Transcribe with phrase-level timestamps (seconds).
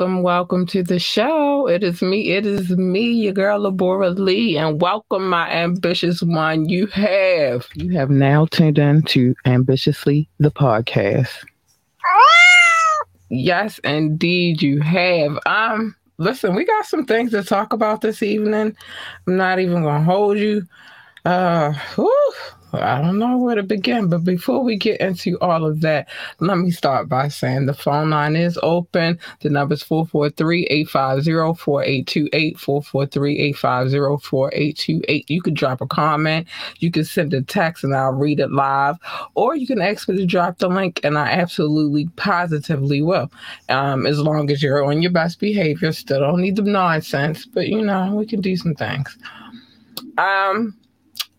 [0.00, 1.68] Welcome, welcome to the show.
[1.68, 6.70] It is me, it is me, your girl Labora Lee, and welcome, my ambitious one.
[6.70, 11.44] You have you have now tuned in to Ambitiously the podcast.
[13.28, 15.38] Yes, indeed, you have.
[15.44, 18.74] Um, listen, we got some things to talk about this evening.
[19.26, 20.62] I'm not even gonna hold you.
[21.26, 22.32] Uh, whew,
[22.72, 26.08] I don't know where to begin, but before we get into all of that,
[26.38, 29.18] let me start by saying the phone line is open.
[29.40, 32.58] The number is 443 850 4828.
[32.58, 35.30] 443 850 4828.
[35.30, 36.46] You can drop a comment,
[36.78, 38.96] you can send a text, and I'll read it live,
[39.34, 43.30] or you can ask me to drop the link, and I absolutely positively will.
[43.68, 47.68] Um, as long as you're on your best behavior, still don't need the nonsense, but
[47.68, 49.16] you know, we can do some things.
[50.18, 50.76] Um,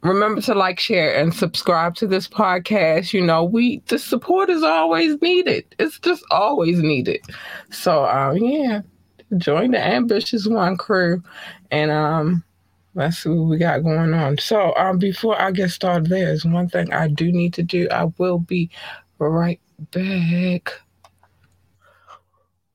[0.04, 3.14] remember to like, share, and subscribe to this podcast.
[3.14, 5.66] You know, we the support is always needed.
[5.80, 7.22] It's just always needed.
[7.72, 8.82] So um yeah,
[9.38, 11.24] join the ambitious one crew
[11.70, 12.44] and um
[12.96, 14.38] let's see what we got going on.
[14.38, 17.88] So um before I get started, there's one thing I do need to do.
[17.92, 18.70] I will be
[19.20, 20.74] right back.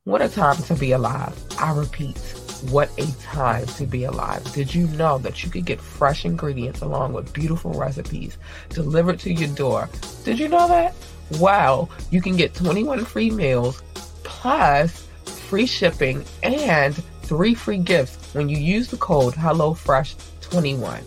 [0.04, 1.37] What a time to be alive.
[1.58, 4.43] I repeat what a time to be alive.
[4.53, 8.38] Did you know that you could get fresh ingredients along with beautiful recipes
[8.69, 9.88] delivered to your door?
[10.25, 10.94] Did you know that?
[11.38, 13.82] Wow, you can get 21 free meals
[14.23, 21.02] plus free shipping and three free gifts when you use the code HelloFresh21.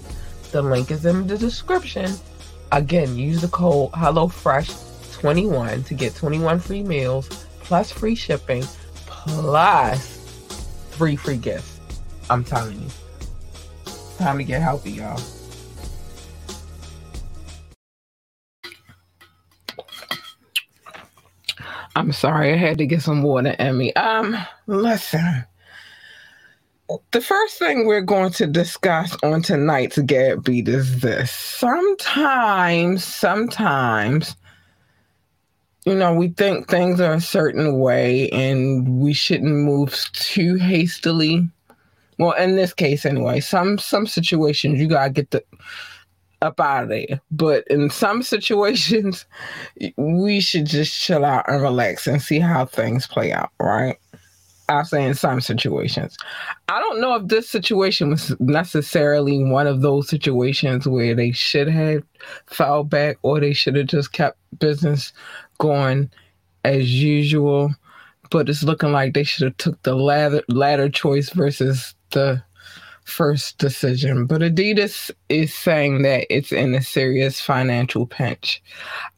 [0.51, 2.12] The link is in the description.
[2.72, 7.28] Again, use the code HelloFresh21 to get 21 free meals
[7.62, 8.63] plus free shipping
[9.06, 10.19] plus
[11.00, 11.80] free free gifts.
[12.30, 12.90] I'm telling you.
[14.18, 15.18] Time to get healthy, y'all.
[21.96, 23.94] I'm sorry, I had to get some water in me.
[23.94, 24.36] Um,
[24.68, 25.46] listen.
[27.12, 31.31] The first thing we're going to discuss on tonight's Gab Beat is this.
[31.31, 34.36] Sometimes, sometimes
[35.89, 41.50] you know, we think things are a certain way and we shouldn't move too hastily.
[42.19, 45.44] Well, in this case, anyway, some some situations you gotta get the
[46.41, 47.19] up out of there.
[47.31, 49.25] But in some situations,
[49.97, 53.97] we should just chill out and relax and see how things play out, right?
[54.69, 56.15] I'll say in some situations.
[56.68, 61.68] I don't know if this situation was necessarily one of those situations where they should
[61.68, 62.03] have
[62.45, 65.12] fell back or they should have just kept business
[65.59, 66.09] going
[66.63, 67.73] as usual,
[68.31, 72.41] but it's looking like they should have took the latter, latter choice versus the
[73.09, 74.25] first decision.
[74.25, 78.61] But Adidas is saying that it's in a serious financial pinch,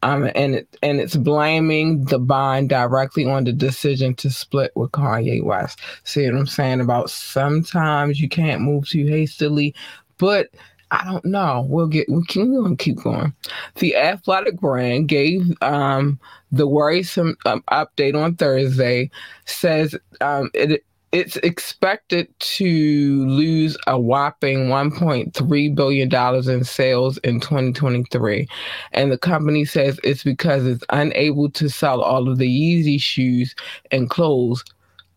[0.02, 4.92] um, and it, and it's blaming the bond directly on the decision to split with
[4.92, 5.80] Kanye West.
[6.04, 9.76] See what I'm saying about sometimes you can't move too hastily,
[10.18, 10.50] but
[10.92, 11.66] I don't know.
[11.70, 13.34] We'll get we can we'll keep going.
[13.76, 16.20] The athletic brand gave um,
[16.52, 19.10] the worrisome um, update on Thursday.
[19.46, 20.84] Says um, it
[21.14, 28.48] it's expected to lose a whopping 1.3 billion dollars in sales in 2023,
[28.94, 33.56] and the company says it's because it's unable to sell all of the Yeezy shoes
[33.92, 34.64] and clothes.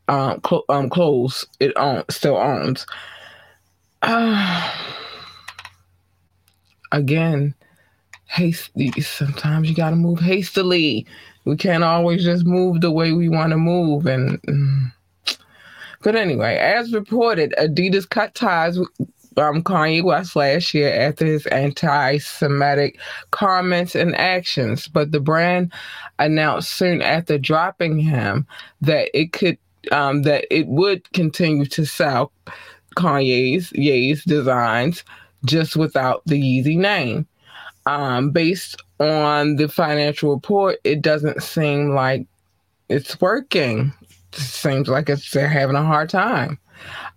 [0.07, 2.87] Um, cl- um clothes it own, still owns.
[4.03, 4.73] Uh,
[6.95, 7.55] again,
[8.27, 8.91] hasty.
[9.01, 11.07] Sometimes you got to move hastily.
[11.45, 14.07] We can't always just move the way we want to move.
[14.07, 14.93] And mm.
[16.03, 18.89] but anyway, as reported, Adidas cut ties with
[19.37, 22.99] um, Kanye West last year after his anti-Semitic
[23.33, 24.89] comments and actions.
[24.89, 25.73] But the brand
[26.19, 28.47] announced soon after dropping him
[28.81, 29.59] that it could
[29.93, 32.33] um, that it would continue to sell
[32.97, 35.05] Kanye's Ye's designs
[35.45, 37.27] just without the Yeezy name.
[37.87, 42.27] Um, based on the financial report, it doesn't seem like
[42.89, 43.93] it's working.
[44.33, 46.59] It seems like it's they're having a hard time.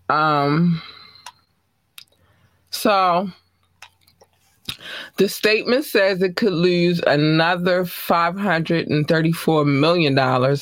[0.10, 0.82] Um,
[2.72, 3.30] so
[5.18, 10.58] the statement says it could lose another $534 million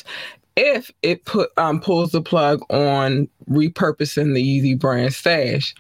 [0.56, 5.75] if it put um, pulls the plug on repurposing the Yeezy brand stash.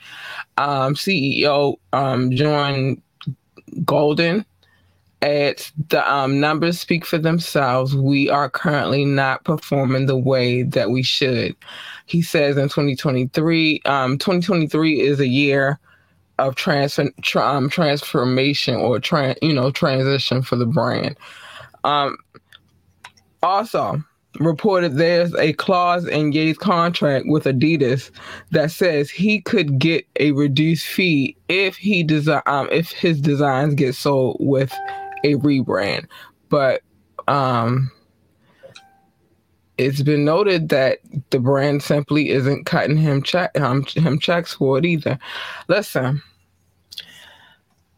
[0.57, 3.01] Um, CEO um, John
[3.85, 4.45] Golden
[5.21, 7.95] adds the um, numbers speak for themselves.
[7.95, 11.55] We are currently not performing the way that we should.
[12.05, 15.79] He says in 2023, um, 2023 is a year
[16.37, 21.15] of transfer, tra- um, transformation or tran- you know transition for the brand.
[23.41, 24.03] Also,
[24.39, 28.11] reported there's a clause in Ye's contract with Adidas
[28.51, 33.75] that says he could get a reduced fee if he design um, if his designs
[33.75, 34.73] get sold with
[35.23, 36.07] a rebrand.
[36.49, 36.81] But
[37.27, 37.91] um,
[39.77, 40.99] it's been noted that
[41.31, 45.19] the brand simply isn't cutting him check um, him checks for it either.
[45.67, 46.21] Listen.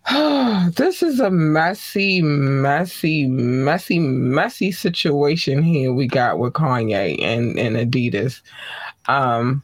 [0.76, 7.76] this is a messy, messy, messy, messy situation here we got with Kanye and, and
[7.76, 8.42] Adidas.
[9.08, 9.62] Um,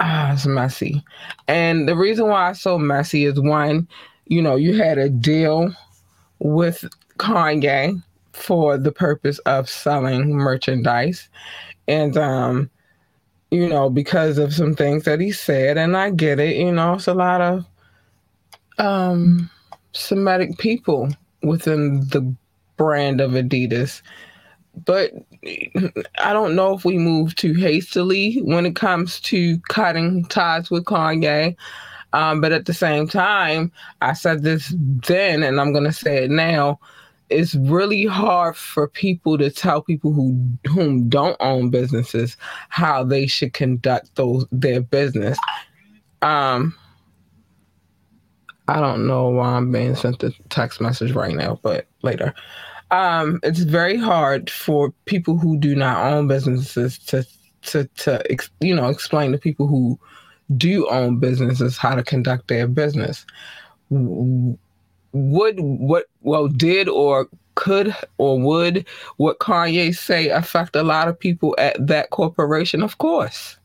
[0.00, 1.04] ah, it's messy.
[1.46, 3.86] And the reason why it's so messy is one,
[4.26, 5.72] you know, you had a deal
[6.40, 6.84] with
[7.18, 8.02] Kanye
[8.32, 11.28] for the purpose of selling merchandise.
[11.86, 12.70] And um,
[13.52, 16.94] you know, because of some things that he said, and I get it, you know,
[16.94, 17.64] it's a lot of
[18.78, 19.50] um,
[19.94, 21.08] Semitic people
[21.42, 22.34] within the
[22.76, 24.02] brand of Adidas.
[24.84, 25.12] But
[26.18, 30.84] I don't know if we move too hastily when it comes to cutting ties with
[30.84, 31.56] Kanye.
[32.12, 36.24] Um, but at the same time, I said this then, and I'm going to say
[36.24, 36.78] it now.
[37.30, 42.36] It's really hard for people to tell people who whom don't own businesses
[42.68, 45.38] how they should conduct those their business.
[46.22, 46.76] Um,
[48.68, 52.34] I don't know why I'm being sent the text message right now, but later.
[52.90, 57.26] Um, it's very hard for people who do not own businesses to
[57.62, 58.22] to to
[58.60, 59.98] you know explain to people who
[60.56, 63.26] do own businesses how to conduct their business.
[63.90, 71.18] Would what well did or could or would what Kanye say affect a lot of
[71.18, 72.82] people at that corporation?
[72.82, 73.56] Of course.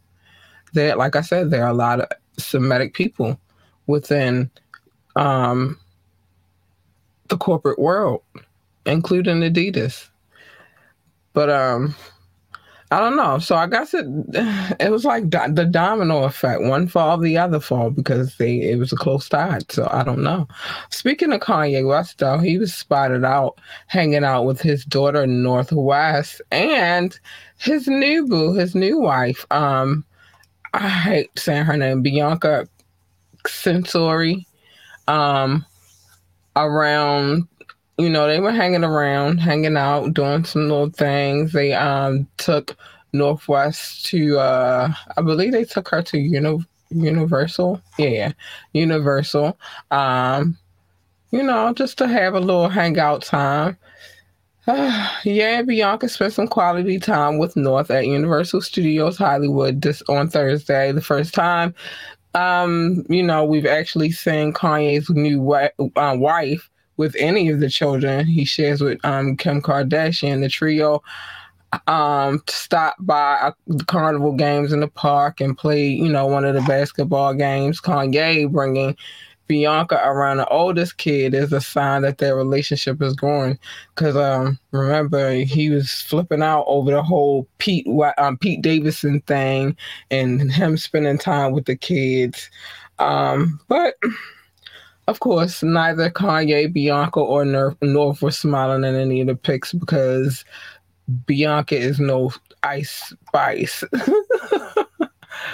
[0.73, 3.39] There, like I said, there are a lot of Semitic people
[3.87, 4.49] within
[5.15, 5.79] um,
[7.29, 8.21] the corporate world,
[8.85, 10.09] including Adidas.
[11.33, 11.95] But um,
[12.91, 13.37] I don't know.
[13.37, 14.05] So I guess it
[14.79, 16.63] it was like do- the domino effect.
[16.63, 19.59] One fall, the other fall because they it was a close tie.
[19.69, 20.47] So I don't know.
[20.89, 25.71] Speaking of Kanye West, though, he was spotted out hanging out with his daughter North
[25.71, 27.17] West and
[27.59, 29.45] his new boo, his new wife.
[29.51, 30.03] Um,
[30.73, 32.67] I hate saying her name, Bianca
[33.45, 34.45] Censori
[35.09, 35.65] um,
[36.55, 37.47] around
[37.97, 41.51] you know they were hanging around hanging out doing some little things.
[41.51, 42.75] They um took
[43.11, 47.81] North West to uh i believe they took her to uni- universal.
[47.97, 48.31] Yeah
[48.73, 49.57] universal.
[49.91, 50.57] Um
[51.31, 53.77] you know just to have a little hangout time.
[55.25, 60.91] Yeah, Bianca spent some quality time with North at Universal Studios Hollywood this on Thursday,
[60.91, 61.73] the first time
[62.33, 67.69] um, you know, we've actually seen Kanye's new wi- uh, wife with any of the
[67.69, 70.41] children he shares with um, Kim Kardashian.
[70.41, 71.01] The trio
[71.87, 76.55] um, stop by the carnival games in the park and play, you know, one of
[76.55, 77.79] the basketball games.
[77.79, 78.97] Kanye bringing
[79.49, 83.59] Bianca around the oldest kid is a sign that their relationship is growing.
[83.93, 87.87] Because um, remember, he was flipping out over the whole Pete
[88.17, 89.75] um, Pete Davidson thing
[90.11, 92.49] and him spending time with the kids.
[92.99, 93.95] Um, but
[95.07, 100.45] of course, neither Kanye, Bianca, or North were smiling in any of the pics because
[101.25, 103.83] Bianca is no ice spice.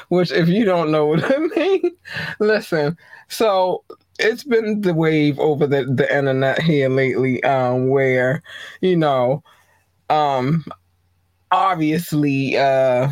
[0.09, 1.91] Which, if you don't know what I mean,
[2.39, 2.97] listen.
[3.27, 3.83] So
[4.19, 8.41] it's been the wave over the, the internet here lately, um, where,
[8.81, 9.43] you know,
[10.09, 10.63] um,
[11.51, 13.09] obviously, uh,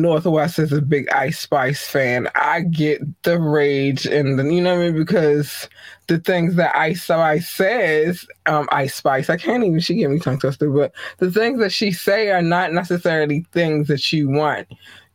[0.00, 2.28] North West is a big Ice Spice fan.
[2.34, 4.94] I get the rage and the, you know what I mean?
[4.96, 5.68] Because
[6.06, 10.18] the things that Ice Spice says, um, Ice Spice, I can't even, she get me
[10.18, 14.68] tongue twisted, but the things that she say are not necessarily things that you want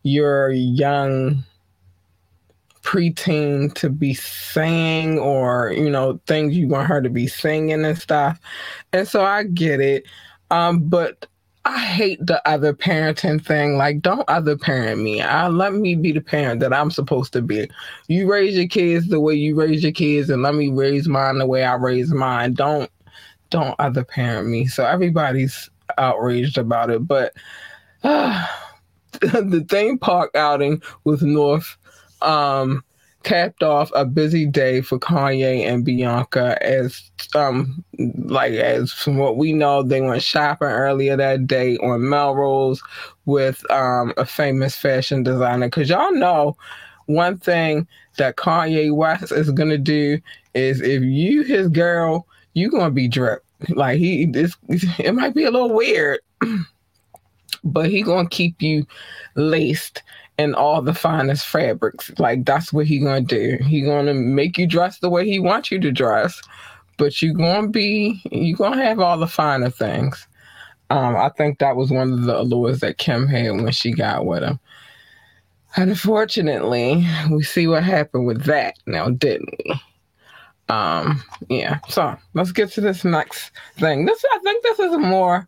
[0.04, 1.44] your young
[2.82, 7.98] preteen to be saying or you know things you want her to be singing and
[7.98, 8.40] stuff.
[8.94, 10.06] And so i get it.
[10.50, 11.28] Um but
[11.66, 13.78] i hate the other parenting thing.
[13.78, 15.22] Like don't other parent me.
[15.22, 17.70] I let me be the parent that i'm supposed to be.
[18.08, 21.38] You raise your kids the way you raise your kids and let me raise mine
[21.38, 22.54] the way i raise mine.
[22.54, 22.90] Don't
[23.52, 24.66] don't other parent me.
[24.66, 27.08] So everybody's outraged about it.
[27.08, 27.34] But
[28.04, 28.48] uh,
[29.22, 31.78] the theme park outing with North
[32.22, 32.84] um,
[33.24, 39.38] capped off a busy day for Kanye and Bianca as um like as from what
[39.38, 42.82] we know they went shopping earlier that day on Melrose
[43.26, 45.70] with um a famous fashion designer.
[45.70, 46.58] Cuz y'all know
[47.06, 47.88] one thing
[48.18, 50.20] that Kanye West is going to do
[50.54, 54.56] is if you his girl you going to be dripped like he this
[55.00, 56.20] it might be a little weird
[57.64, 58.86] but he gonna keep you
[59.36, 60.04] laced
[60.38, 62.12] in all the finest fabrics.
[62.18, 63.58] Like that's what he gonna do.
[63.62, 66.42] He gonna make you dress the way he wants you to dress,
[66.98, 70.28] but you gonna be you gonna have all the finer things.
[70.90, 74.26] Um, I think that was one of the allures that Kim had when she got
[74.26, 74.60] with him.
[75.78, 79.82] Unfortunately, we see what happened with that now, didn't we?
[80.68, 81.80] Um, yeah.
[81.88, 84.06] So let's get to this next thing.
[84.06, 85.48] This I think this is more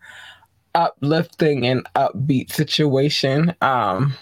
[0.75, 3.53] uplifting and upbeat situation.
[3.61, 4.13] Um,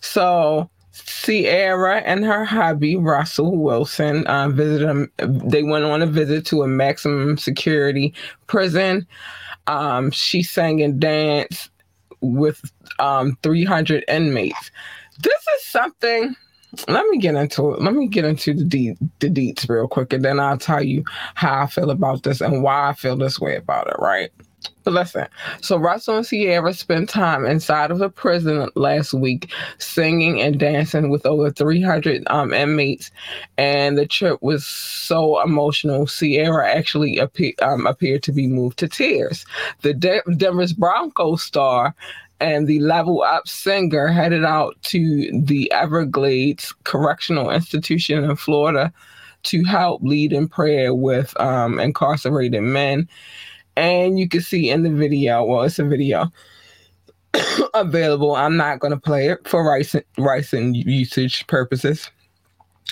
[0.00, 5.08] so Ciara and her hubby Russell Wilson uh, visited.
[5.18, 8.14] they went on a visit to a maximum security
[8.46, 9.06] prison.
[9.66, 11.70] Um, she sang and danced
[12.20, 12.60] with
[12.98, 14.70] um, 300 inmates.
[15.22, 16.34] This is something.
[16.88, 17.82] Let me get into it.
[17.82, 21.02] Let me get into the de- the deets real quick, and then I'll tell you
[21.34, 23.96] how I feel about this and why I feel this way about it.
[23.98, 24.30] Right.
[24.86, 25.26] Listen,
[25.60, 31.10] so Russell and Ciara spent time inside of a prison last week singing and dancing
[31.10, 33.10] with over 300 um, inmates,
[33.58, 36.06] and the trip was so emotional.
[36.06, 39.44] Ciara actually appear, um, appeared to be moved to tears.
[39.82, 41.94] The De- Denver's Broncos star
[42.40, 48.92] and the level up singer headed out to the Everglades Correctional Institution in Florida
[49.42, 53.08] to help lead in prayer with um, incarcerated men
[53.80, 56.30] and you can see in the video, well, it's a video
[57.74, 58.36] available.
[58.36, 62.10] I'm not going to play it for rights, rights and usage purposes.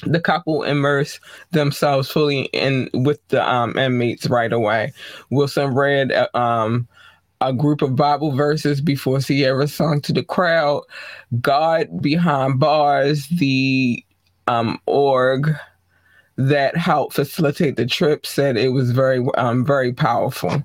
[0.05, 4.93] The couple immerse themselves fully in with the um, inmates right away.
[5.31, 6.89] Wilson read uh, um,
[7.43, 10.85] a group of Bible verses before Ciara sung to the crowd.
[11.41, 14.03] God behind bars, the
[14.47, 15.55] um, org
[16.39, 20.65] that helped facilitate the trip said it was very um, very powerful.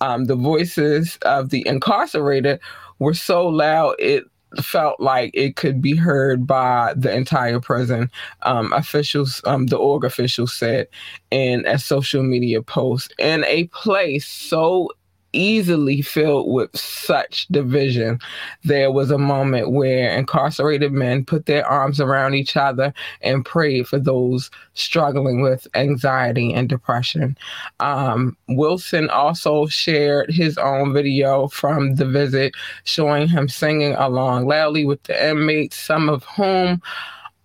[0.00, 2.60] Um, the voices of the incarcerated
[2.98, 4.24] were so loud it
[4.62, 8.10] felt like it could be heard by the entire prison.
[8.42, 10.88] Um, officials, um, the org officials said
[11.30, 14.90] in a social media post, in a place so
[15.36, 18.18] easily filled with such division.
[18.64, 23.86] There was a moment where incarcerated men put their arms around each other and prayed
[23.86, 27.36] for those struggling with anxiety and depression.
[27.80, 34.84] Um, Wilson also shared his own video from the visit showing him singing along loudly
[34.84, 36.82] with the inmates, some of whom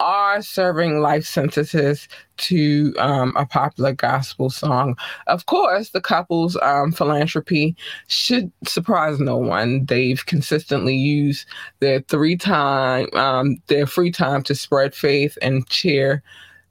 [0.02, 4.98] are serving life sentences to um, a popular gospel song.
[5.28, 7.76] Of course, the couple's um, philanthropy
[8.08, 9.86] should surprise no one.
[9.86, 11.46] They've consistently used
[11.80, 16.24] their three time um, their free time to spread faith and cheer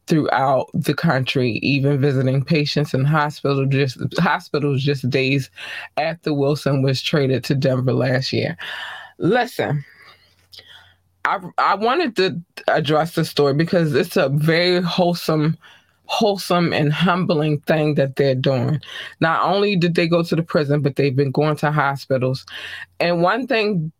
[0.09, 5.51] throughout the country, even visiting patients in hospital just hospitals just days
[5.97, 8.57] after Wilson was traded to Denver last year.
[9.19, 9.85] Listen,
[11.25, 15.57] I I wanted to address the story because it's a very wholesome
[16.11, 18.81] wholesome and humbling thing that they're doing.
[19.21, 22.45] Not only did they go to the prison, but they've been going to hospitals.
[22.99, 23.93] And one thing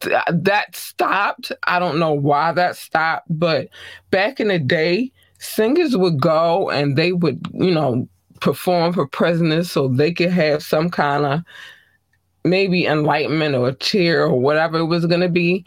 [0.00, 3.68] th- that stopped, I don't know why that stopped, but
[4.10, 8.08] back in the day, singers would go and they would, you know,
[8.40, 11.42] perform for prisoners so they could have some kind of
[12.48, 15.64] maybe enlightenment or cheer or whatever it was going to be.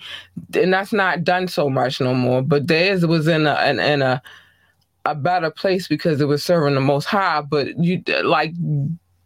[0.54, 4.02] And that's not done so much no more but theirs was in a in, in
[4.02, 4.22] a
[5.06, 7.42] a better place because it was serving the most high.
[7.42, 8.54] But you like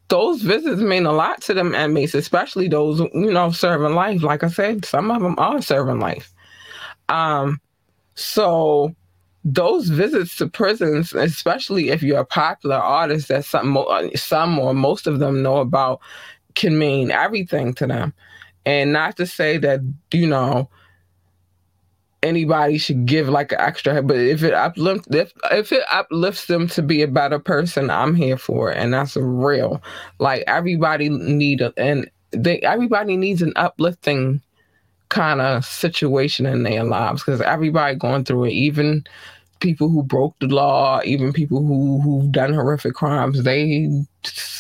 [0.08, 4.24] those visits mean a lot to them inmates especially those you know serving life.
[4.24, 6.34] Like i said some of them are serving life.
[7.10, 7.60] Um
[8.16, 8.96] so
[9.46, 13.78] those visits to prisons, especially if you're a popular artist that some
[14.16, 16.02] some or most of them know about,
[16.56, 18.14] can mean everything to them.
[18.66, 19.82] And not to say that,
[20.12, 20.70] you know,
[22.24, 26.68] anybody should give like an extra but if it uplifts if, if it uplifts them
[26.68, 28.78] to be a better person i'm here for it.
[28.78, 29.80] And that's real.
[30.18, 34.41] Like everybody need a, and they everybody needs an uplifting
[35.10, 38.54] kind of situation in their lives because everybody going through it.
[38.54, 39.06] Even
[39.65, 43.89] people who broke the law, even people who who've done horrific crimes, they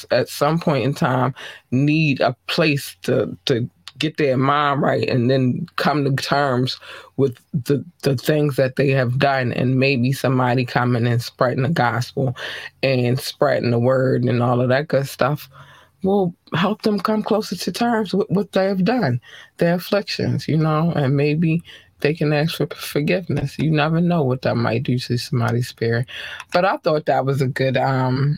[0.09, 1.35] at some point in time
[1.69, 6.79] need a place to to get their mind right and then come to terms
[7.17, 9.53] with the the things that they have done.
[9.53, 12.35] And maybe somebody coming and spreading the gospel
[12.81, 15.47] and spreading the word and all of that good stuff
[16.01, 19.21] will help them come closer to terms with what they have done,
[19.57, 21.63] their afflictions, you know, and maybe
[22.01, 23.57] they can ask for forgiveness.
[23.57, 26.07] You never know what that might do to somebody's spirit.
[26.53, 28.37] But I thought that was a good, um,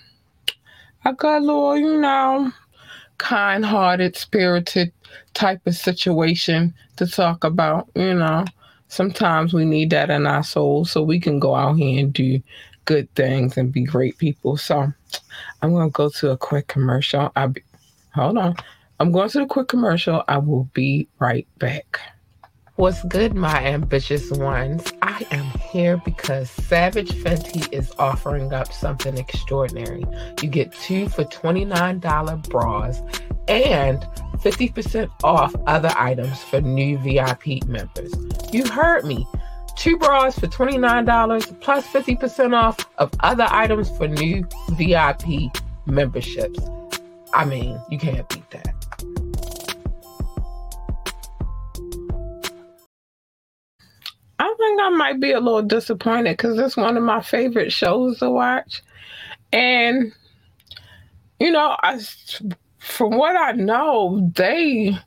[1.05, 2.51] I got a little, you know,
[3.17, 4.91] kind hearted, spirited
[5.33, 7.89] type of situation to talk about.
[7.95, 8.45] You know,
[8.87, 12.41] sometimes we need that in our souls so we can go out here and do
[12.85, 14.57] good things and be great people.
[14.57, 14.91] So
[15.61, 17.31] I'm to go to a quick commercial.
[17.35, 17.63] I'll be,
[18.13, 18.55] hold on.
[18.99, 20.23] I'm going to the quick commercial.
[20.27, 21.99] I will be right back.
[22.77, 24.83] What's good, my ambitious ones?
[25.01, 30.05] I am here because Savage Fenty is offering up something extraordinary.
[30.43, 33.01] You get two for $29 bras
[33.47, 34.05] and
[34.43, 38.13] 50% off other items for new VIP members.
[38.53, 39.27] You heard me.
[39.75, 45.51] Two bras for $29 plus 50% off of other items for new VIP
[45.87, 46.59] memberships.
[47.33, 48.76] I mean, you can't beat that.
[54.39, 58.19] I think I might be a little disappointed because it's one of my favorite shows
[58.19, 58.83] to watch.
[59.51, 60.11] And,
[61.39, 61.99] you know, I,
[62.77, 64.97] from what I know, they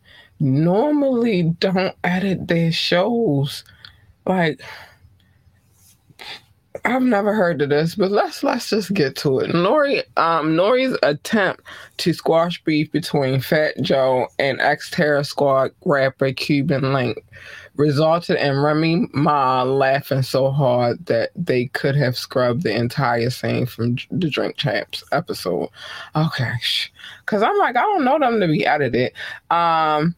[0.40, 3.62] normally don't edit their shows.
[4.26, 4.60] Like,
[6.84, 9.50] I've never heard of this, but let's let's just get to it.
[9.54, 11.62] N.O.R.E., um, N.O.R.E.'s attempt
[11.98, 17.22] to squash beef between Fat Joe and ex Terror Squad rapper Cuban Link
[17.80, 23.64] resulted in Remy Ma laughing so hard that they could have scrubbed the entire scene
[23.64, 25.70] from the Drink Champs episode.
[26.14, 26.52] Okay,
[27.24, 29.12] because I'm like, I don't know them to be edited.
[29.50, 30.14] Um,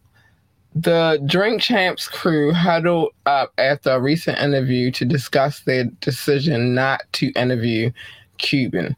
[0.74, 7.02] the Drink Champs crew huddled up after a recent interview to discuss their decision not
[7.12, 7.92] to interview
[8.38, 8.96] Cuban,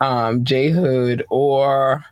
[0.00, 2.02] um, J Hood, or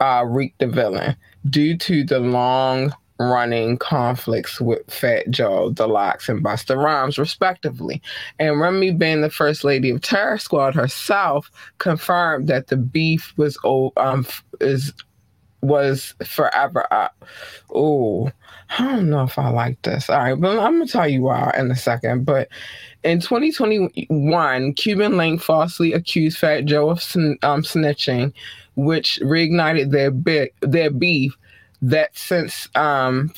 [0.00, 1.16] uh, Reek the Villain
[1.48, 8.00] due to the long running conflicts with Fat Joe, The and Busta Rhymes, respectively.
[8.38, 13.58] And Remy, being the first lady of Terror Squad herself, confirmed that the beef was
[13.98, 14.26] um
[14.60, 14.94] is
[15.60, 17.22] was forever up.
[17.74, 18.30] Oh,
[18.78, 20.08] I don't know if I like this.
[20.08, 22.24] All right, but I'm gonna tell you why in a second.
[22.24, 22.48] But
[23.04, 26.98] in 2021, Cuban Link falsely accused Fat Joe of
[27.42, 28.32] um, snitching,
[28.76, 30.10] which reignited their
[30.62, 31.36] their beef
[31.82, 33.32] that since um,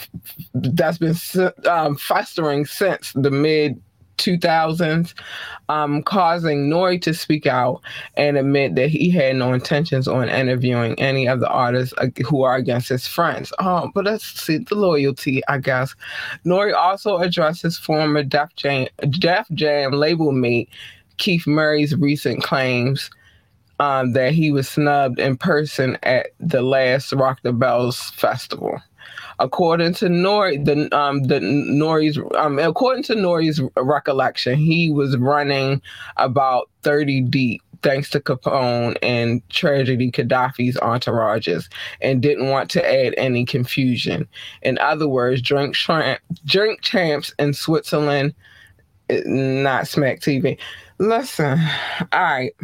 [0.55, 1.14] that's been
[1.66, 3.81] um, festering since the mid
[4.18, 5.14] 2000s,
[5.68, 6.98] um, causing N.O.R.E.
[7.00, 7.81] to speak out
[8.16, 11.94] and admit that he had no intentions on interviewing any of the artists
[12.26, 13.52] who are against his friends.
[13.59, 15.94] Um, but let's see the loyalty, I guess.
[16.44, 16.72] N.O.R.E.
[16.72, 20.68] also addressed his former Def Jam, Def Jam label mate
[21.16, 23.11] Keith Murray's recent claims
[23.83, 28.81] um, that he was snubbed in person at the last Rock the Bells festival.
[29.40, 35.83] According to N.O.R.E., the um, the N.O.R.E.'s um, according to N.O.R.E.'s recollection, he was running
[36.16, 41.68] about thirty deep thanks to Capone and Tragedy Khadafi's entourages
[42.01, 44.29] and didn't want to add any confusion.
[44.62, 48.33] In other words, drink, tramp, drink champs in Switzerland,
[49.11, 50.57] eh, not Smack TV.
[50.99, 51.59] Listen,
[52.12, 52.55] all right.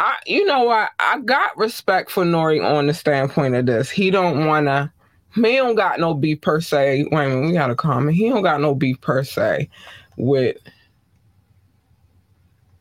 [0.00, 0.90] I, you know what?
[0.98, 2.60] I got respect for N.O.R.E.
[2.60, 3.90] on the standpoint of this.
[3.90, 4.92] He don't wanna.
[5.34, 7.06] He don't got no beef per se.
[7.10, 8.16] Wait a minute, we got a comment.
[8.16, 9.68] He don't got no beef per se
[10.16, 10.56] with.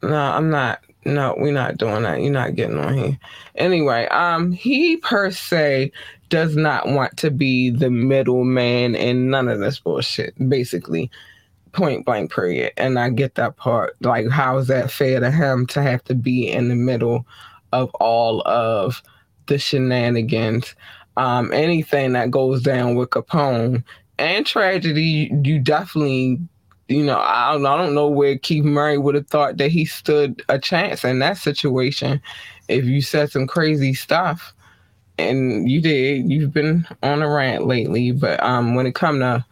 [0.02, 0.82] No, I'm not.
[1.06, 2.22] No, we're not doing that.
[2.22, 3.20] You're not getting on here.
[3.56, 5.91] Anyway, um, he per se
[6.30, 10.34] does not want to be the middleman in none of this bullshit.
[10.50, 11.10] Basically,
[11.77, 12.73] point blank period.
[12.77, 13.95] And i get that part.
[14.01, 17.25] Like how is that fair to him to have to be in the middle
[17.71, 19.01] of all of
[19.45, 20.75] the shenanigans?
[21.15, 23.83] Um anything that goes down with capone
[24.19, 26.39] and tragedy you definitely
[26.87, 29.85] you know i don't, I don't know where keith murray would have thought that he
[29.85, 32.19] stood a chance in that situation
[32.67, 34.53] if you said some crazy stuff.
[35.19, 36.29] And you did.
[36.29, 38.11] You've been on a rant lately.
[38.11, 39.45] But um when it come to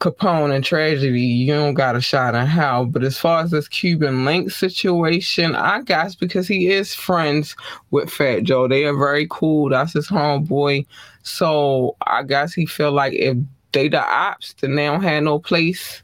[0.00, 2.86] Capone and tragedy, you don't got a shot in hell.
[2.86, 7.54] But as far as this Cuban link situation, I guess because he is friends
[7.90, 9.68] with Fat Joe, they are very cool.
[9.68, 10.86] That's his homeboy.
[11.22, 13.36] So I guess he feel like if
[13.72, 16.02] they the ops, then they don't have no place,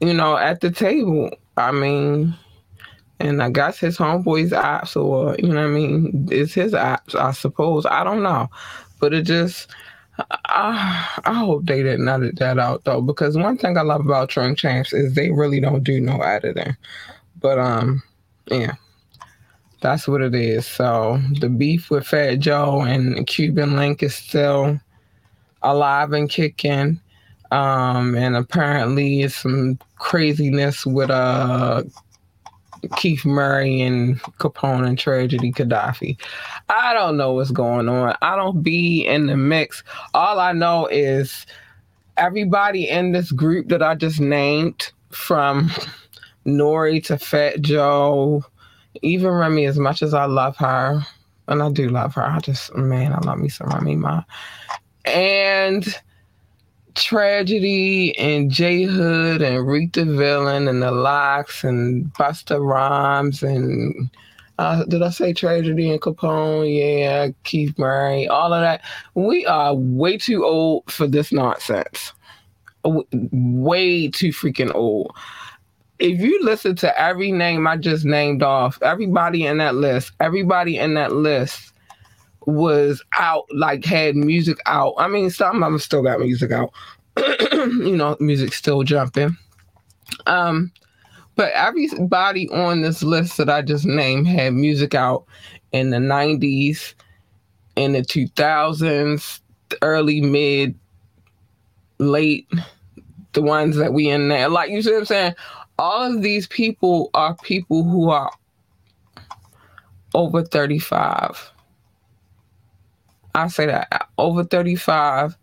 [0.00, 1.30] you know, at the table.
[1.58, 2.34] I mean,
[3.20, 7.14] and I guess his homeboy's ops, or you know what I mean, it's his ops,
[7.14, 7.84] I suppose.
[7.84, 8.48] I don't know,
[9.00, 9.68] but it just
[10.18, 14.30] I, I hope they didn't edit that out though, because one thing I love about
[14.30, 16.76] Drink Champs is they really don't do no editing.
[17.40, 18.02] But um,
[18.46, 18.74] yeah,
[19.80, 20.66] that's what it is.
[20.66, 24.80] So the beef with Fat Joe and Cuban Link is still
[25.62, 27.00] alive and kicking.
[27.50, 31.82] Um, and apparently it's some craziness with uh
[32.96, 36.18] Keith Murray and Capone and Tragedy Khadafi.
[36.68, 38.16] I don't know what's going on.
[38.22, 39.82] I don't be in the mix.
[40.14, 41.46] All I know is
[42.16, 45.70] everybody in this group that I just named, from
[46.46, 47.00] N.O.R.E.
[47.02, 48.44] to Fat Joe,
[49.02, 51.02] even Remy, as much as I love her,
[51.46, 54.22] and I do love her, I just, man, I love me some Remy Ma.
[55.04, 55.86] And
[56.94, 64.10] Tragedy and J Hood and Reek the Villain and the LOX and Busta Rhymes and
[64.58, 66.76] uh, did I say Tragedy and Capone?
[66.76, 68.82] Yeah, Keith Murray, all of that.
[69.14, 72.12] We are way too old for this nonsense.
[72.84, 75.14] Way too freaking old.
[76.00, 80.76] If you listen to every name I just named off, everybody in that list, everybody
[80.76, 81.72] in that list
[82.48, 84.94] was out, like had music out.
[84.96, 86.72] I mean, some of them still got music out.
[87.52, 89.36] you know, music still jumping.
[90.26, 90.72] Um,
[91.36, 95.24] but everybody on this list that I just named had music out
[95.72, 96.94] in the 90s,
[97.76, 99.40] in the 2000s,
[99.82, 100.74] early, mid,
[101.98, 102.50] late,
[103.34, 104.48] the ones that we in there.
[104.48, 105.34] Like you see what I'm saying?
[105.78, 108.32] All of these people are people who are
[110.14, 111.52] over 35.
[113.38, 115.36] I say that uh, over 35,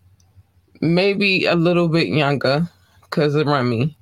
[0.82, 2.70] maybe a little bit younger
[3.04, 3.96] because of Remy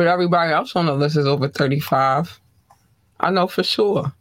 [0.00, 2.40] but everybody else on the list is over 35.
[3.20, 4.14] I know for sure.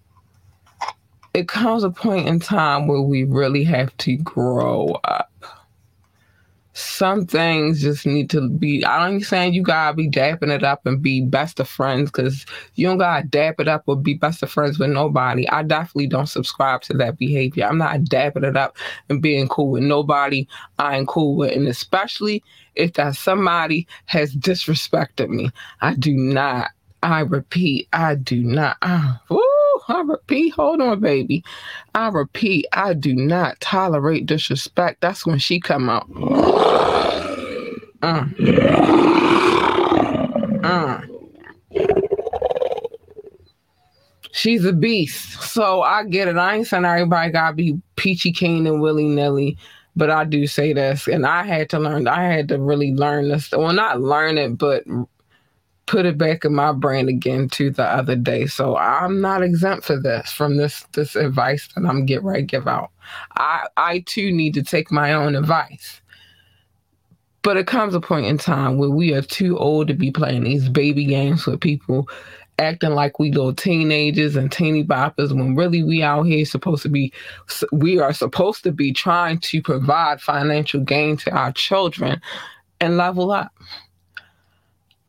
[1.33, 5.28] It comes a point in time where we really have to grow up.
[6.79, 8.85] Some things just need to be.
[8.85, 12.45] I don't saying you gotta be dapping it up and be best of friends because
[12.75, 15.47] you don't gotta dap it up or be best of friends with nobody.
[15.49, 17.65] I definitely don't subscribe to that behavior.
[17.65, 18.77] I'm not dapping it up
[19.09, 22.43] and being cool with nobody I ain't cool with, and especially
[22.75, 25.51] if that somebody has disrespected me.
[25.81, 26.71] I do not.
[27.03, 28.77] I repeat, I do not.
[28.81, 29.15] Uh,
[29.89, 31.43] I repeat, hold on, baby.
[31.95, 35.01] I repeat, I do not tolerate disrespect.
[35.01, 36.07] That's when she come out.
[38.01, 38.25] Uh.
[40.63, 41.01] Uh.
[44.31, 45.41] She's a beast.
[45.41, 46.37] So I get it.
[46.37, 49.57] I ain't saying everybody gotta be peachy keen and willy nilly.
[49.95, 52.07] But I do say this, and I had to learn.
[52.07, 53.51] I had to really learn this.
[53.51, 54.83] Well, not learn it, but
[55.89, 58.45] put it back in my brain again to the other day.
[58.45, 62.67] So I'm not exempt for this from this this advice that I'm get right give
[62.67, 62.91] out.
[63.37, 65.99] I I too need to take my own advice.
[67.41, 70.43] But it comes a point in time where we are too old to be playing
[70.43, 72.07] these baby games with people
[72.59, 76.89] acting like we little teenagers and teeny boppers when really we out here supposed to
[76.89, 77.11] be
[77.71, 82.21] we are supposed to be trying to provide financial gain to our children
[82.79, 83.51] and level up.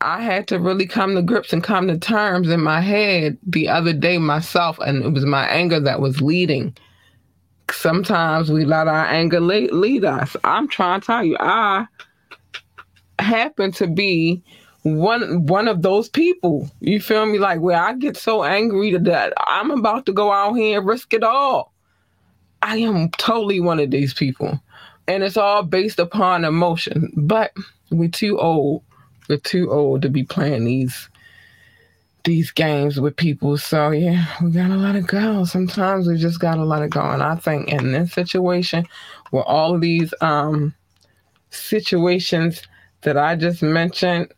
[0.01, 3.69] I had to really come to grips and come to terms in my head the
[3.69, 6.75] other day myself, and it was my anger that was leading.
[7.71, 10.35] Sometimes we let our anger lead, us.
[10.43, 11.85] I'm trying to tell you, I
[13.19, 14.43] happen to be
[14.83, 16.69] one one of those people.
[16.79, 17.37] You feel me?
[17.37, 21.13] Like where I get so angry that I'm about to go out here and risk
[21.13, 21.71] it all.
[22.63, 24.59] I am totally one of these people.
[25.07, 27.11] And it's all based upon emotion.
[27.15, 27.53] But
[27.89, 28.83] we're too old.
[29.31, 31.09] We're too old to be playing these
[32.25, 33.57] these games with people.
[33.57, 35.45] So yeah, we gotta let it go.
[35.45, 37.01] Sometimes we just gotta let it go.
[37.01, 38.85] And I think in this situation,
[39.29, 40.75] where all of these um
[41.49, 42.61] situations
[43.03, 44.33] that I just mentioned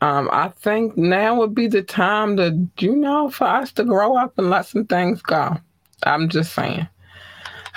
[0.00, 4.18] um, I think now would be the time to, you know, for us to grow
[4.18, 5.56] up and let some things go.
[6.02, 6.86] I'm just saying.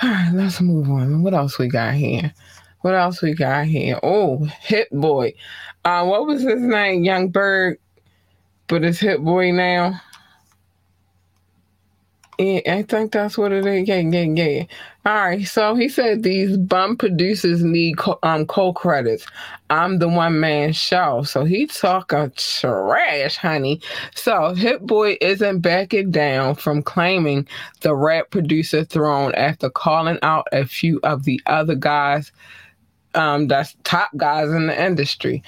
[0.02, 1.22] All right, let's move on.
[1.22, 2.34] What else we got here?
[2.82, 3.98] What else we got here?
[4.02, 5.32] Oh, Hit Boy.
[5.88, 7.02] Uh, what was his name?
[7.02, 7.78] Young Berg,
[8.66, 9.98] but it's Hit Boy now.
[12.38, 13.88] Yeah, I think that's what it is.
[13.88, 14.64] Yeah, yeah, yeah.
[15.06, 15.46] All right.
[15.46, 19.26] So he said these bum producers need co- um co-credits.
[19.70, 21.22] I'm the one man show.
[21.22, 23.80] So he talking trash, honey.
[24.14, 27.48] So Hit Boy isn't backing down from claiming
[27.80, 32.30] the rap producer throne after calling out a few of the other guys,
[33.14, 35.42] um, that's top guys in the industry.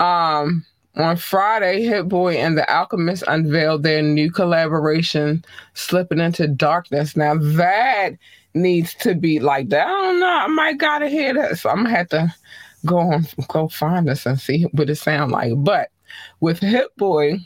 [0.00, 0.64] Um,
[0.96, 7.16] on Friday, Hit Boy and The Alchemist unveiled their new collaboration, Slipping Into Darkness.
[7.16, 8.10] Now that
[8.54, 9.86] needs to be like that.
[9.86, 10.26] I don't know.
[10.26, 11.58] I might gotta hear that.
[11.58, 12.34] So I'm gonna have to
[12.86, 15.52] go on go find this and see what it sound like.
[15.56, 15.90] But
[16.40, 17.36] with Hit Boy,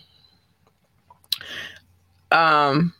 [2.30, 2.94] um,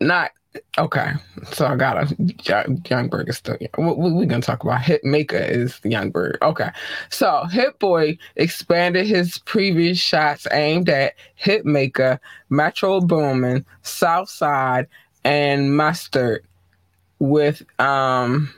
[0.00, 0.30] not
[0.78, 1.12] Okay,
[1.52, 3.56] so I got a Young Berg is still.
[3.76, 4.80] What we, gonna talk about?
[4.80, 6.38] Hitmaka is Young Berg.
[6.42, 6.70] Okay,
[7.10, 12.18] so Hit Boy expanded his previous shots aimed at Hitmaka,
[12.50, 14.86] Metro Boomin, Southside,
[15.24, 16.44] and Mustard
[17.18, 18.52] with um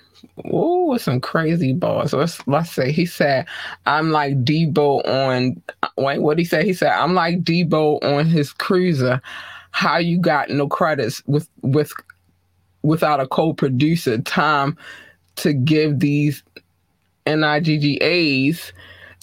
[0.53, 2.13] oh some crazy balls.
[2.13, 3.47] Let's let's say he said
[3.87, 5.63] I'm like Debo on
[5.97, 9.21] wait what he said he said I'm like Debo on his cruiser.
[9.77, 11.93] How you got no credits with with
[12.81, 14.75] without a co-producer time
[15.37, 16.43] to give these
[17.27, 18.73] NIGGAs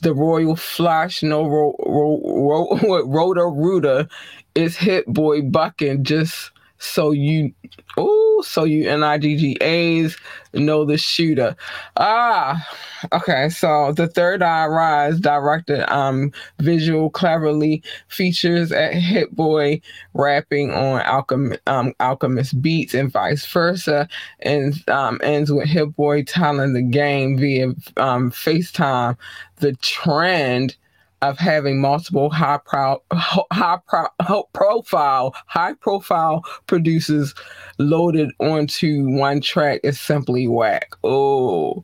[0.04, 4.08] the Royal Flush, no ro, ro, ro, Roto Rooter
[4.54, 7.52] is Hit Boy Bucking just so you
[7.98, 10.20] oh so you NIGGAs
[10.54, 11.56] know the shooter.
[11.98, 12.68] Ah
[13.12, 19.82] okay, so the third eye rise directed um visual cleverly features at Hit Boy
[20.14, 24.08] rapping on um, Alchemist beats and vice versa
[24.42, 29.18] and um, ends with Hit Boy telling the game via um, FaceTime
[29.58, 30.76] the trend
[31.24, 37.34] of having multiple high pro, high pro, profile high profile producers
[37.80, 40.92] loaded onto one track is simply whack.
[41.04, 41.84] Oh,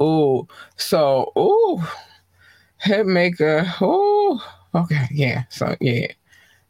[0.00, 1.94] oh, so oh,
[2.84, 3.72] Hitmaka.
[3.80, 5.44] Oh, okay, yeah.
[5.48, 6.08] So yeah,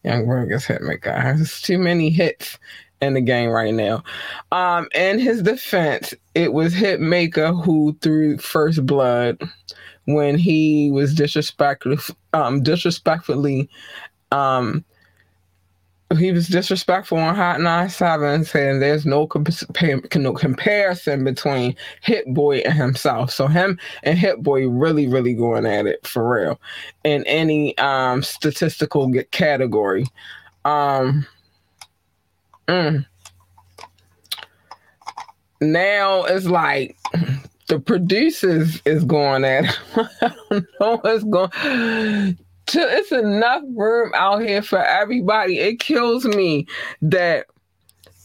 [0.04, 1.36] Young Berg is Hitmaka.
[1.36, 2.58] There's too many hits
[3.00, 4.04] in the game right now.
[4.52, 9.40] Um, in his defense, it was Hitmaka who threw first blood
[10.06, 13.68] when he was disrespectful, um, disrespectfully,
[14.30, 14.84] um,
[16.18, 22.58] he was disrespectful on Hot 97, saying there's no, compa- no comparison between Hit Boy
[22.58, 23.30] and himself.
[23.30, 26.60] So him and Hit Boy really, really going at it for real
[27.04, 30.06] in any um, statistical category.
[30.64, 31.26] Um,
[32.68, 33.06] mm.
[35.60, 36.96] Now it's like
[37.72, 39.64] the producers is going at
[39.96, 42.36] I don't know what's going
[42.74, 45.58] it's enough room out here for everybody.
[45.58, 46.66] It kills me
[47.00, 47.46] that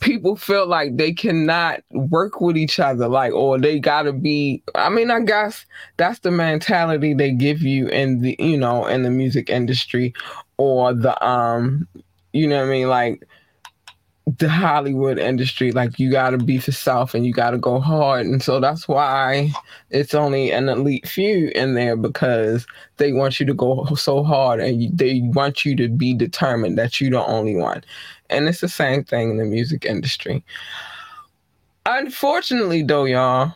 [0.01, 4.61] people feel like they cannot work with each other, like, or they gotta be.
[4.75, 9.03] I mean, I guess that's the mentality they give you in the, you know, in
[9.03, 10.13] the music industry,
[10.57, 11.87] or the, um,
[12.33, 13.23] you know what I mean, like
[14.37, 15.71] the Hollywood industry.
[15.71, 18.25] Like you got to be for self and you got to go hard.
[18.25, 19.51] And so that's why
[19.89, 24.59] it's only an elite few in there because they want you to go so hard
[24.59, 27.83] and they want you to be determined that you're the only one.
[28.29, 30.43] And it's the same thing in the music industry.
[31.85, 33.53] Unfortunately, though, y'all,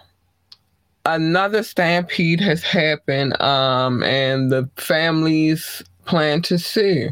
[1.06, 7.10] another stampede has happened um, and the families plan to sue.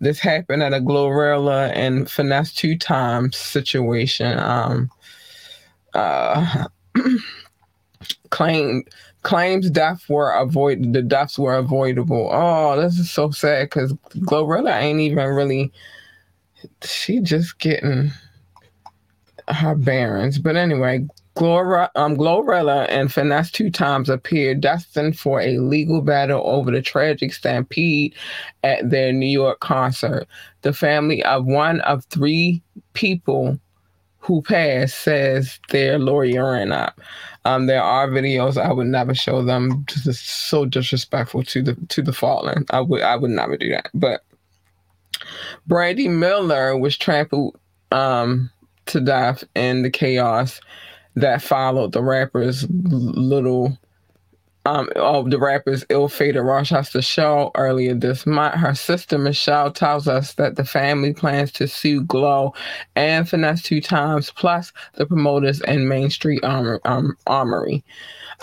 [0.00, 4.38] This happened at a Glorilla and Finesse2Tymes situation.
[4.38, 4.90] Um,
[5.94, 6.66] uh,
[8.30, 8.84] claim
[9.22, 12.28] claims death were avoid The deaths were avoidable.
[12.30, 15.72] Oh, this is so sad because Glorilla ain't even really.
[16.84, 18.12] She just getting
[19.48, 20.38] her bearings.
[20.38, 26.82] But anyway, Glora, um, Glorilla and Finesse2Tymes appeared destined for a legal battle over the
[26.82, 28.14] tragic stampede
[28.62, 30.26] at their New York concert.
[30.60, 33.58] The family of one of three people
[34.18, 37.00] who passed says they're lawyering up.
[37.44, 38.56] Um, there are videos.
[38.56, 39.84] I would never show them.
[39.88, 42.64] Just so disrespectful to the to the fallen.
[42.70, 43.88] I would I would never do that.
[43.94, 44.22] But
[45.66, 47.58] Brandy Miller was trampled
[47.90, 48.48] um,
[48.86, 50.60] to death in the chaos
[51.14, 53.76] that followed the rapper's little
[54.64, 58.54] um of the rapper's ill-fated Rochester show earlier this month.
[58.54, 62.54] Her sister Michelle tells us that the family plans to sue Glow
[62.94, 67.84] and Finesse2Tymes, plus the promoters and Main Street Armor, um, Armory.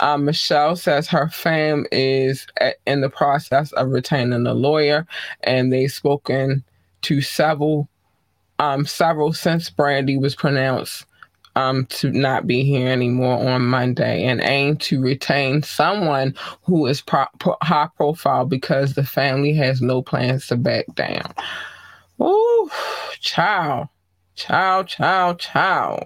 [0.00, 5.06] Um, Michelle says her fam is at, in the process of retaining a lawyer,
[5.44, 6.64] and they've spoken
[7.02, 7.88] to several
[8.58, 11.06] um, several since Brandy was pronounced
[11.56, 17.00] um, to not be here anymore on Monday and aim to retain someone who is
[17.00, 21.34] pro- pro- high profile because the family has no plans to back down.
[22.18, 22.70] Oh,
[23.20, 23.88] child,
[24.36, 26.04] child, child, child.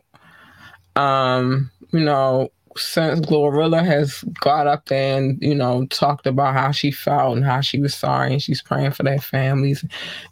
[0.97, 6.73] Um, you know, since Glorilla has got up there and, you know, talked about how
[6.73, 9.85] she felt and how she was sorry and she's praying for their families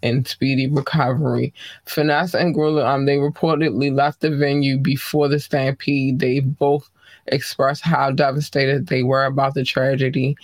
[0.02, 1.52] and speedy recovery.
[1.86, 6.18] Finesse and Glorilla, um, they reportedly left the venue before the stampede.
[6.18, 6.88] They both
[7.26, 10.36] expressed how devastated they were about the tragedy.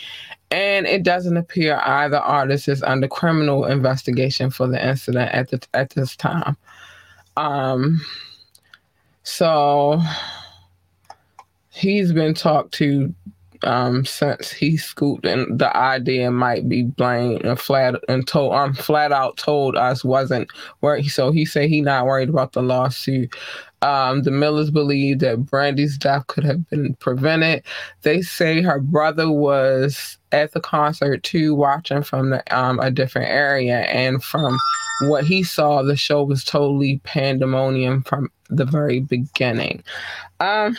[0.50, 5.66] And it doesn't appear either artist is under criminal investigation for the incident at the
[5.74, 6.56] at this time.
[7.36, 8.00] Um
[9.24, 10.00] So
[11.78, 13.14] he's been talked to
[13.64, 18.74] um, since he scooped, and the idea might be blamed and flat and told um
[18.74, 20.48] flat out told us wasn't
[20.80, 21.08] worried.
[21.08, 23.34] So he said he not worried about the lawsuit.
[23.82, 27.62] Um, the Millers believe that Brandy's death could have been prevented.
[28.02, 33.28] They say her brother was at the concert too, watching from the, um, a different
[33.28, 34.58] area, and from
[35.02, 39.82] what he saw, the show was totally pandemonium from the very beginning.
[40.40, 40.76] Um,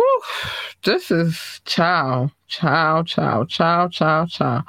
[0.00, 0.22] whew,
[0.84, 4.64] this is child, child, child, child, child, child.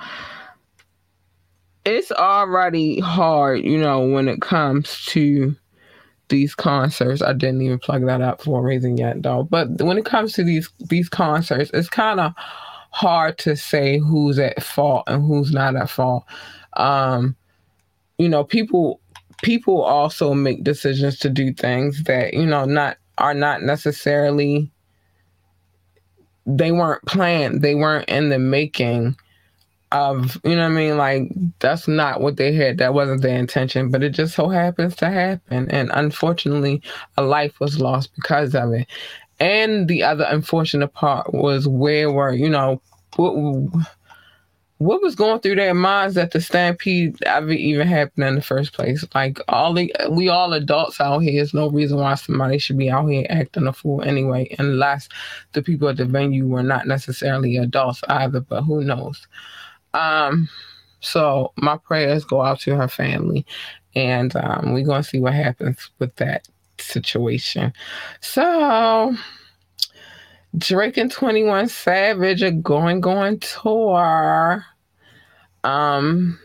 [1.86, 5.56] It's already hard, you know, when it comes to
[6.30, 7.22] these concerts.
[7.22, 9.44] I didn't even plug that up for a reason yet, though.
[9.44, 12.34] But when it comes to these these concerts, it's kind of
[12.92, 16.24] hard to say who's at fault and who's not at fault.
[16.74, 17.36] Um,
[18.18, 19.00] you know, people
[19.42, 24.72] people also make decisions to do things that you know not are not necessarily
[26.46, 27.62] they weren't planned.
[27.62, 29.16] They weren't in the making
[29.92, 30.98] of you know what I mean?
[30.98, 31.24] Like
[31.60, 32.78] that's not what they had.
[32.78, 35.70] That wasn't their intention but it just so happens to happen.
[35.70, 36.82] And unfortunately
[37.18, 38.88] a life was lost because of it.
[39.40, 42.82] And the other unfortunate part was where were you know
[43.16, 43.36] what
[44.82, 48.74] what was going through their minds that the stampede ever even happened in the first
[48.74, 49.06] place?
[49.14, 51.34] Like all the we all adults out here.
[51.34, 55.08] There's no reason why somebody should be out here acting a fool anyway, unless
[55.52, 58.40] the people at the venue were not necessarily adults either.
[58.40, 59.28] But who knows?
[59.94, 60.50] Um,
[61.00, 63.46] so my prayers go out to her family,
[63.94, 66.48] and um, we're gonna see what happens with that
[66.80, 67.72] situation.
[68.20, 69.16] So
[70.58, 74.66] Drake and 21 Savage are going going tour.
[75.64, 76.40] Um,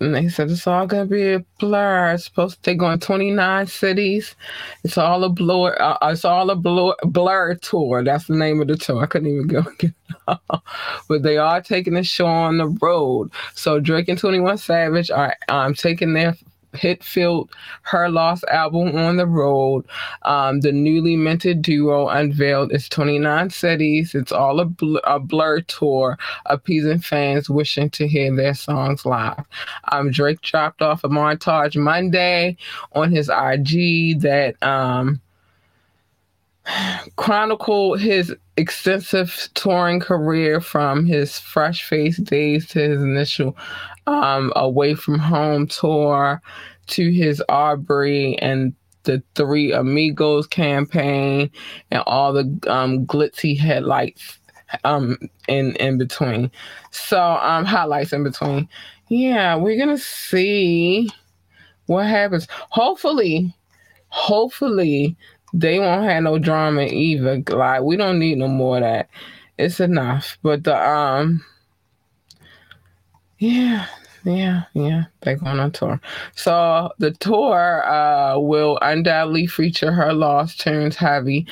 [0.00, 2.12] and they said it's all gonna be a blur.
[2.12, 4.36] It's supposed to take on 29 cities.
[4.84, 5.76] It's all a blur.
[5.78, 8.04] Uh, it's all a blur, blur tour.
[8.04, 9.02] That's the name of the tour.
[9.02, 9.92] I couldn't even go get
[11.08, 13.30] But they are taking the show on the road.
[13.54, 16.36] So Drake and 21 Savage are um, taking their
[16.74, 17.50] hit filled
[17.82, 19.84] Her Loss album on the road.
[20.22, 24.14] Um, the newly minted duo unveiled its 29 cities.
[24.14, 29.44] It's all a, bl- a blur tour, appeasing fans wishing to hear their songs live.
[29.92, 32.56] Um, Drake dropped off a montage Monday
[32.92, 34.54] on his IG that.
[34.62, 35.20] Um,
[37.16, 43.56] chronicled his extensive touring career from his fresh face days to his initial
[44.06, 46.40] um, away from home tour
[46.88, 51.50] to his Aubrey and the Three Amigos campaign
[51.90, 54.38] and all the um, glitzy headlights
[54.84, 55.16] um
[55.48, 56.50] in in between.
[56.90, 58.68] So um highlights in between.
[59.08, 61.08] Yeah, we're gonna see
[61.86, 62.46] what happens.
[62.68, 63.54] Hopefully,
[64.08, 65.16] hopefully
[65.52, 67.42] they won't have no drama either.
[67.48, 69.08] Like we don't need no more of that.
[69.58, 70.38] It's enough.
[70.42, 71.44] But the um
[73.38, 73.86] yeah,
[74.24, 76.00] yeah, yeah, they're going on tour.
[76.34, 81.46] So the tour uh will undoubtedly feature Her Loss tunes heavy.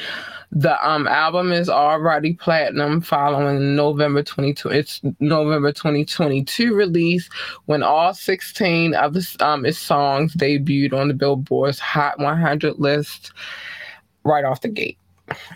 [0.52, 7.28] The um album is already platinum following November 22 it's November 2022 release
[7.64, 13.32] when all 16 of the, um its songs debuted on the Billboard's Hot 100 list
[14.26, 14.98] right off the gate.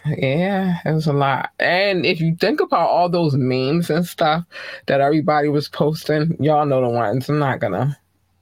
[0.06, 1.50] Yeah, it was a lot.
[1.60, 4.44] And if you think about all those memes and stuff
[4.86, 7.28] that everybody was posting, y'all know the ones.
[7.28, 7.96] I'm not gonna.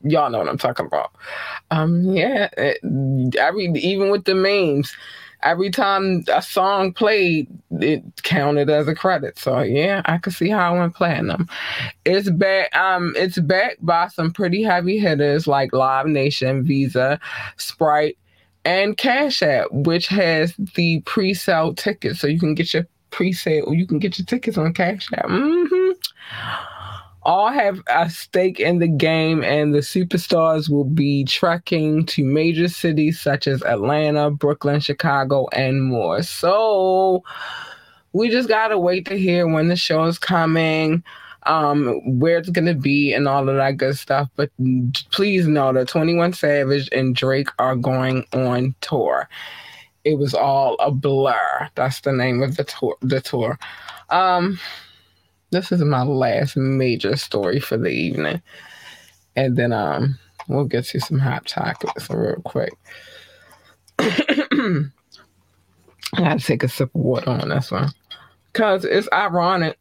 [0.04, 1.12] Y'all know what I'm talking about.
[1.70, 4.96] Um, yeah, it, every even with the memes,
[5.42, 9.38] every time a song played, it counted as a credit.
[9.38, 11.48] So yeah, I could see how it went platinum.
[12.06, 12.74] It's back.
[12.74, 17.20] Um, it's backed by some pretty heavy hitters like Live Nation, Visa,
[17.56, 18.16] Sprite
[18.68, 23.74] and Cash App, which has the pre-sale tickets, so you can get your pre-sale, or
[23.74, 25.24] you can get your tickets on Cash App.
[25.24, 25.92] Mm-hmm.
[27.22, 32.68] All have a stake in the game, and the superstars will be trekking to major
[32.68, 36.22] cities such as Atlanta, Brooklyn, Chicago, and more.
[36.22, 37.24] So
[38.12, 41.02] we just gotta wait to hear when the show is coming
[41.48, 44.28] um, where it's gonna be and all of that good stuff.
[44.36, 44.50] But
[45.10, 49.28] please know that 21 Savage and Drake are going on tour.
[50.04, 51.68] It was all a blur.
[51.74, 52.96] That's the name of the tour.
[53.00, 53.58] The tour.
[54.10, 54.60] Um,
[55.50, 58.42] this is my last major story for the evening,
[59.34, 60.18] and then um,
[60.48, 62.74] we'll get to some hot topics real quick.
[63.98, 64.90] I
[66.16, 67.90] gotta take a sip of water on this one
[68.52, 69.78] because it's ironic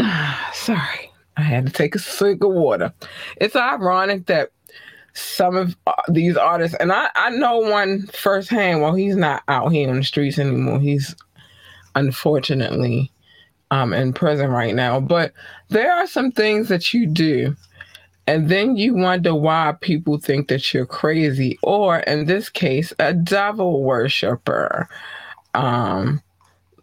[0.52, 1.10] Sorry.
[1.36, 2.92] I had to take a swig of water.
[3.36, 4.50] It's ironic that
[5.12, 8.82] some of uh, these artists, and I, I know one firsthand.
[8.82, 10.80] Well, he's not out here on the streets anymore.
[10.80, 11.14] He's
[11.94, 13.10] unfortunately
[13.70, 15.00] um, in prison right now.
[15.00, 15.32] But
[15.68, 17.56] there are some things that you do,
[18.26, 23.12] and then you wonder why people think that you're crazy, or in this case, a
[23.12, 24.88] devil worshiper.
[25.54, 26.22] Um,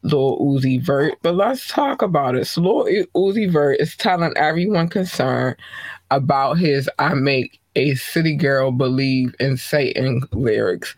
[0.04, 2.46] Lil Uzi Vert, but let's talk about it.
[2.46, 5.56] So Lil Uzi Vert is telling everyone concerned
[6.12, 10.96] about his I make a city girl believe in Satan lyrics.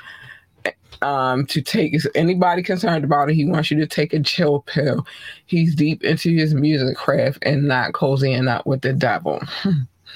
[1.01, 5.05] Um, to take anybody concerned about it, he wants you to take a chill pill.
[5.45, 9.41] He's deep into his music craft and not cozying up with the devil.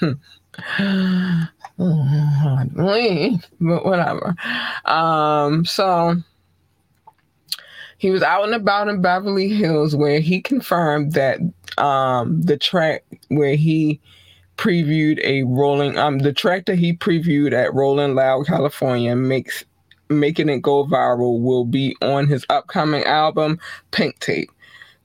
[3.60, 4.34] but whatever.
[4.86, 6.16] Um, so
[8.00, 11.38] he was out and about in Beverly Hills where he confirmed that
[11.76, 14.00] um, the track where he
[14.56, 19.66] previewed a rolling um the track that he previewed at Rolling Loud California makes
[20.08, 23.58] making it go viral will be on his upcoming album
[23.90, 24.50] Pink Tape,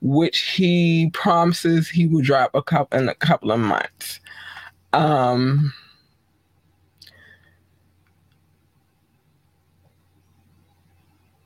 [0.00, 4.20] which he promises he will drop a couple in a couple of months.
[4.94, 5.70] Um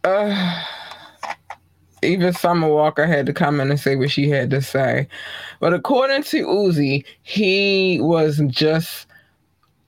[0.05, 0.65] uh,
[2.03, 5.09] even Summer Walker had to come in and say what she had to say.
[5.61, 9.07] But according to Uzi, he was just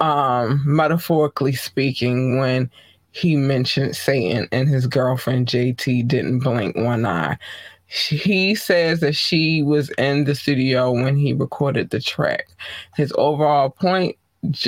[0.01, 2.71] um, metaphorically speaking when
[3.13, 7.39] he mentioned Satan and his girlfriend JT didn't blink one eye.
[7.87, 12.49] He says that she was in the studio when he recorded the track.
[12.97, 14.17] His overall point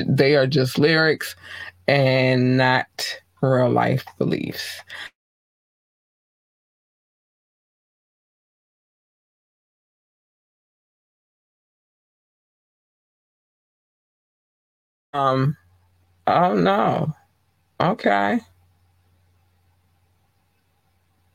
[0.06, 1.34] they are just lyrics
[1.88, 2.86] and not
[3.40, 4.80] real life beliefs.
[15.14, 15.56] Um,
[16.26, 17.14] oh no.
[17.80, 18.40] Okay.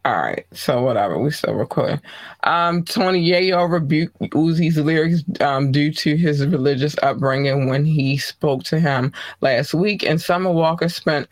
[0.06, 2.02] All right, so whatever, we still recording.
[2.46, 8.64] Um, Tony Yayo rebuked Uzi's lyrics um, due to his religious upbringing when he spoke
[8.64, 9.12] to him
[9.42, 11.28] last week, and Summer Walker spent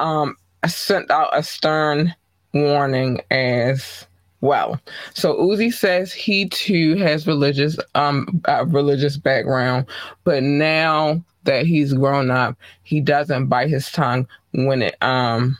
[0.00, 2.14] um, sent out a stern
[2.52, 4.06] warning as
[4.40, 4.80] well.
[5.14, 9.86] So Uzi says he too has religious um religious background,
[10.24, 15.58] but now that he's grown up, he doesn't bite his tongue when it um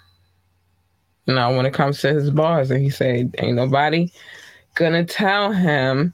[1.26, 4.10] you know when it comes to his bars and he said ain't nobody
[4.74, 6.12] gonna tell him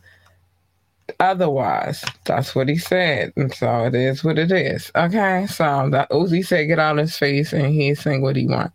[1.19, 2.05] otherwise.
[2.25, 3.33] That's what he said.
[3.37, 4.93] And so it is what it is.
[4.95, 5.47] Okay.
[5.49, 8.73] So that Uzi said get out of his face and he's saying what he want.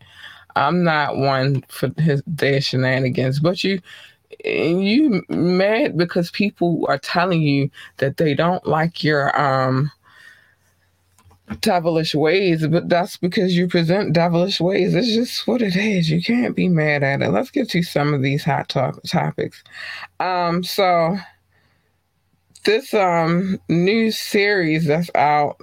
[0.55, 3.79] I'm not one for his their shenanigans, but you
[4.43, 9.91] you mad because people are telling you that they don't like your um
[11.61, 14.95] devilish ways, but that's because you present devilish ways.
[14.95, 16.09] It's just what it is.
[16.09, 17.29] You can't be mad at it.
[17.29, 19.63] Let's get to some of these hot talk topics.
[20.19, 21.17] Um, so
[22.63, 25.57] this um new series that's out,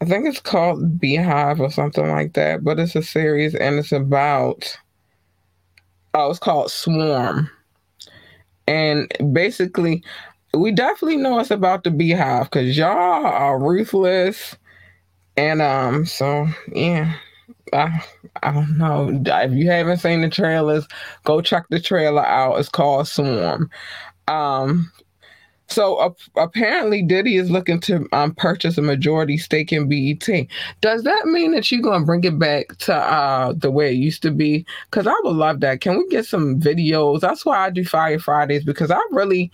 [0.00, 3.92] I think it's called Beehive or something like that, but it's a series and it's
[3.92, 4.76] about
[6.14, 7.48] oh, it's called Swarm.
[8.66, 10.02] And basically,
[10.54, 14.56] we definitely know it's about the beehive because y'all are ruthless
[15.40, 17.14] and um, so yeah,
[17.72, 18.04] I
[18.42, 19.22] I don't know.
[19.24, 20.86] If you haven't seen the trailers,
[21.24, 22.58] go check the trailer out.
[22.58, 23.70] It's called Swarm.
[24.28, 24.92] Um,
[25.66, 30.46] so uh, apparently Diddy is looking to um, purchase a majority stake in BET.
[30.82, 34.20] Does that mean that you're gonna bring it back to uh, the way it used
[34.22, 34.66] to be?
[34.90, 35.80] Because I would love that.
[35.80, 37.20] Can we get some videos?
[37.20, 39.50] That's why I do Fire Fridays because I really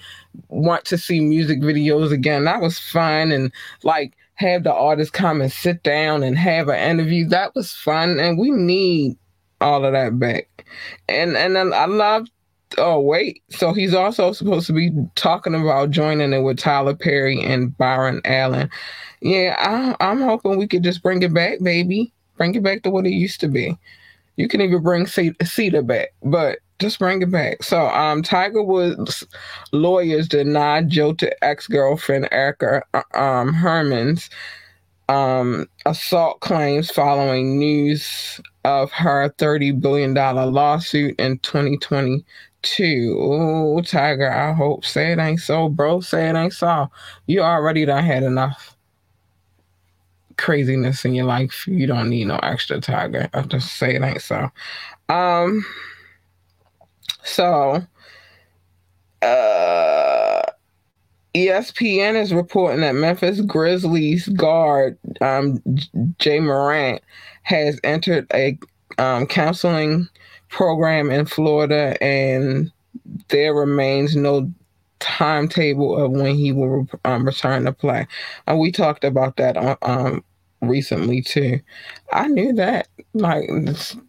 [0.49, 2.45] want to see music videos again.
[2.45, 3.53] That was fun and
[3.85, 7.27] like have the artist come and sit down and have an interview.
[7.29, 9.17] That was fun, and we need
[9.61, 10.67] all of that back.
[11.09, 12.29] And and then I love.
[12.79, 17.41] Oh wait, so he's also supposed to be talking about joining it with Tyler Perry
[17.41, 18.69] and Byron Allen.
[19.21, 22.13] Yeah, I, I'm hoping we could just bring it back, baby.
[22.37, 23.79] Bring it back to what it used to be.
[24.37, 27.63] You can even bring Cedar back, but just bring it back.
[27.63, 29.25] So, um, Tiger Woods
[29.73, 34.29] lawyers denied jilted ex-girlfriend Erica uh, um, Herman's
[35.09, 43.17] um, assault claims following news of her $30 billion lawsuit in 2022.
[43.19, 44.85] Oh, Tiger, I hope.
[44.85, 46.01] Say it ain't so, bro.
[46.01, 46.91] Say it ain't so.
[47.27, 48.77] You already done had enough
[50.37, 51.67] craziness in your life.
[51.67, 53.29] You don't need no extra Tiger.
[53.33, 54.51] I just say it ain't so.
[55.09, 55.65] Um,
[57.27, 57.83] so,
[59.23, 60.43] uh,
[61.35, 65.63] ESPN is reporting that Memphis Grizzlies guard um,
[66.23, 67.03] Ja Morant
[67.43, 68.59] has entered a
[68.99, 70.09] um, counseling
[70.49, 72.73] program in Florida, and
[73.29, 74.51] there remains no
[74.99, 78.07] timetable of when he will um, return to play.
[78.47, 80.25] And we talked about that on um,
[80.69, 81.61] recently too.
[82.13, 82.89] I knew that.
[83.15, 83.49] Like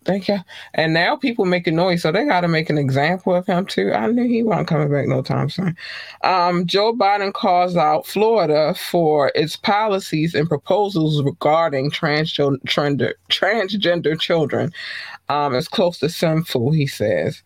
[0.03, 3.45] they got, and now people making noise, so they got to make an example of
[3.45, 3.93] him too.
[3.93, 5.77] I knew he wasn't coming back no time soon.
[6.23, 14.73] Um, Joe Biden calls out Florida for its policies and proposals regarding transgender transgender children.
[15.29, 17.43] Um, it's close to sinful, he says.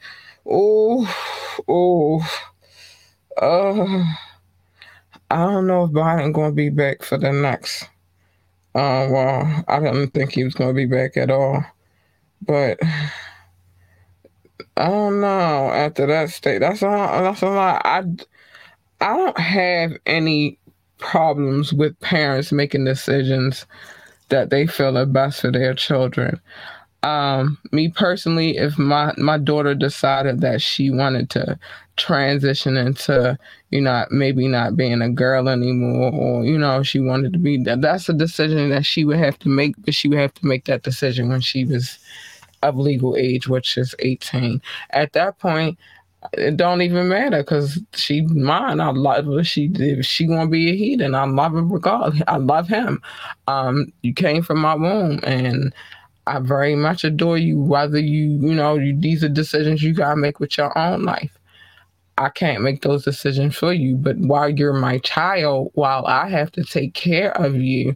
[0.50, 1.06] Oh,
[1.68, 2.20] oh,
[3.38, 4.04] uh,
[5.30, 7.88] I don't know if Biden going to be back for the next
[8.74, 11.64] uh, well, I didn't think he was going to be back at all.
[12.42, 12.80] But
[14.78, 15.70] I don't know.
[15.72, 17.82] After that state, that's a that's a lot.
[17.86, 18.04] I
[19.02, 20.58] I don't have any
[20.98, 23.66] problems with parents making decisions
[24.30, 26.40] that they feel are best for their children.
[27.04, 31.60] Um, me personally, if my my daughter decided that she wanted to
[32.02, 33.38] transition into,
[33.70, 37.62] you know, maybe not being a girl anymore, or you know, she wanted to be
[37.64, 40.46] that, that's a decision that she would have to make, but she would have to
[40.46, 42.00] make that decision when she was
[42.64, 44.62] of legal age, which is 18.
[44.92, 45.78] At that point,
[46.34, 48.80] it don't even matter because she mine.
[48.80, 49.44] I love her.
[49.44, 52.22] She if she to be a heathen, I love her regardless.
[52.28, 53.02] I love him.
[53.48, 55.74] Um, you came from my womb, and
[56.28, 57.60] I very much adore you.
[57.60, 61.38] Whether you, you know, you, these are decisions you gotta make with your own life.
[62.22, 63.96] I can't make those decisions for you.
[63.96, 67.96] But while you're my child, while I have to take care of you,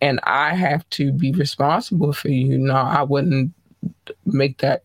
[0.00, 3.52] and I have to be responsible for you, no, I wouldn't
[4.24, 4.84] make that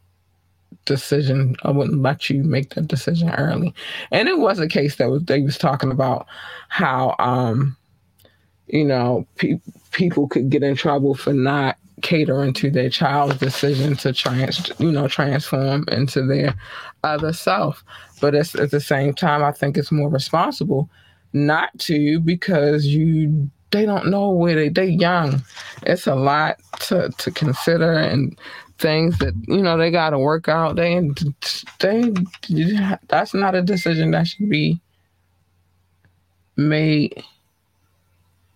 [0.86, 1.56] decision.
[1.64, 3.74] I wouldn't let you make that decision early.
[4.12, 6.28] And it was a case that was they was talking about
[6.70, 7.78] how um,
[8.68, 9.62] you know, pe-
[9.92, 14.92] people could get in trouble for not catering to their child's decision to trans you
[14.92, 16.56] know transform into their
[17.04, 17.84] other self.
[18.20, 20.90] But it's, at the same time i think it's more responsible
[21.34, 25.42] not to because you they don't know where they they young.
[25.84, 28.38] It's a lot to to consider and
[28.78, 30.76] things that you know they got to work out.
[30.76, 31.10] They
[31.80, 32.14] they
[33.08, 34.82] that's not a decision that should be
[36.58, 37.24] made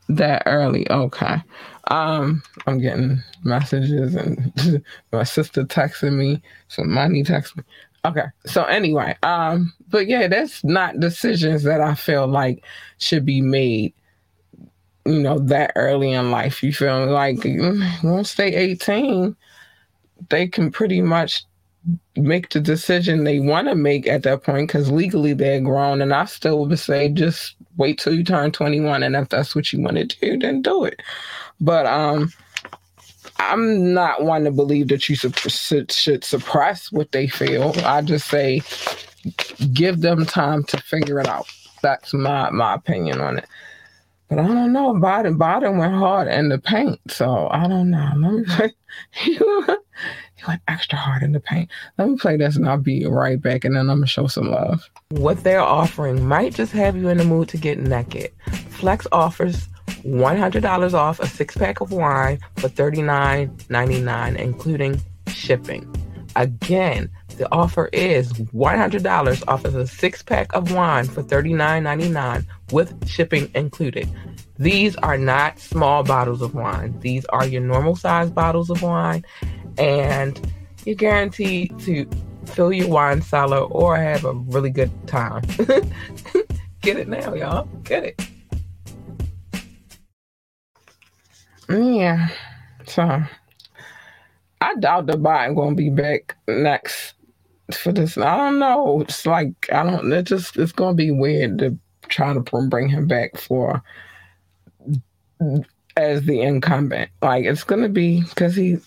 [0.09, 0.89] that early.
[0.91, 1.41] Okay
[1.88, 7.63] um, I'm getting messages and my sister texting me, some money texting me.
[8.05, 8.25] Okay.
[8.45, 12.63] So anyway, um, but yeah, that's not decisions that I feel like
[12.99, 13.93] should be made,
[15.05, 16.61] you know, that early in life.
[16.61, 17.39] You feel like
[18.03, 19.36] once they 18,
[20.29, 21.45] they can pretty much
[22.15, 26.01] make the decision they want to make at that point because legally they're grown.
[26.01, 29.03] And I still would say just wait till you turn 21.
[29.03, 31.01] And if that's what you want to do, then do it.
[31.59, 32.31] But um,
[33.38, 35.38] I'm not one to believe that you should,
[35.91, 37.73] should suppress what they feel.
[37.83, 38.61] I just say
[39.73, 41.47] give them time to figure it out.
[41.81, 43.45] That's my my opinion on it.
[44.29, 44.93] But I don't know.
[44.93, 48.11] Biden Biden went hard in the paint, so I don't know.
[48.15, 48.43] Let me
[50.47, 51.69] went extra hard in the paint.
[51.97, 54.49] Let me play this, and I'll be right back, and then I'm gonna show some
[54.49, 54.89] love.
[55.09, 58.31] What they're offering might just have you in the mood to get naked.
[58.69, 59.67] Flex offers
[60.03, 65.93] $100 off a six pack of wine for $39.99, including shipping.
[66.35, 73.07] Again, the offer is $100 off of a six pack of wine for $39.99 with
[73.07, 74.09] shipping included.
[74.57, 79.25] These are not small bottles of wine, these are your normal size bottles of wine,
[79.78, 80.39] and
[80.86, 82.07] you're guaranteed to
[82.45, 85.43] fill your wine cellar or have a really good time.
[86.82, 87.65] Get it now, y'all.
[87.84, 88.21] Get it.
[91.69, 92.30] Yeah.
[92.86, 93.23] So
[94.61, 97.13] I doubt the Biden gonna be back next
[97.73, 98.17] for this.
[98.17, 99.01] I don't know.
[99.01, 100.11] It's like I don't.
[100.11, 103.82] It just it's gonna be weird to try to bring him back for
[105.97, 107.09] as the incumbent.
[107.21, 108.78] Like it's gonna be because he.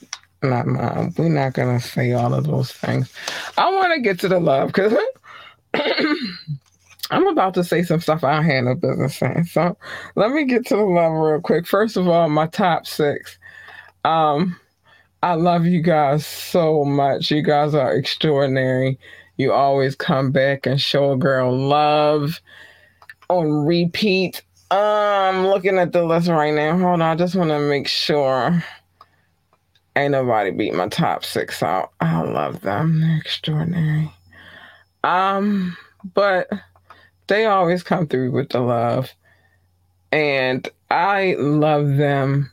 [0.42, 1.14] Not mom.
[1.18, 3.12] We're not gonna say all of those things.
[3.56, 4.94] I want to get to the love because
[7.10, 9.44] I'm about to say some stuff I had no business saying.
[9.44, 9.76] So
[10.14, 11.66] let me get to the love real quick.
[11.66, 13.38] First of all, my top six.
[14.04, 14.56] Um,
[15.22, 17.30] I love you guys so much.
[17.30, 18.98] You guys are extraordinary.
[19.36, 22.40] You always come back and show a girl love
[23.28, 24.42] on repeat.
[24.70, 26.78] I'm looking at the list right now.
[26.78, 28.62] Hold on, I just want to make sure
[30.02, 31.92] ain't nobody beat my top six out.
[32.00, 33.00] I love them.
[33.00, 34.12] They're extraordinary.
[35.04, 35.76] Um,
[36.14, 36.48] but
[37.28, 39.10] They always come through with the love.
[40.12, 42.50] And I love them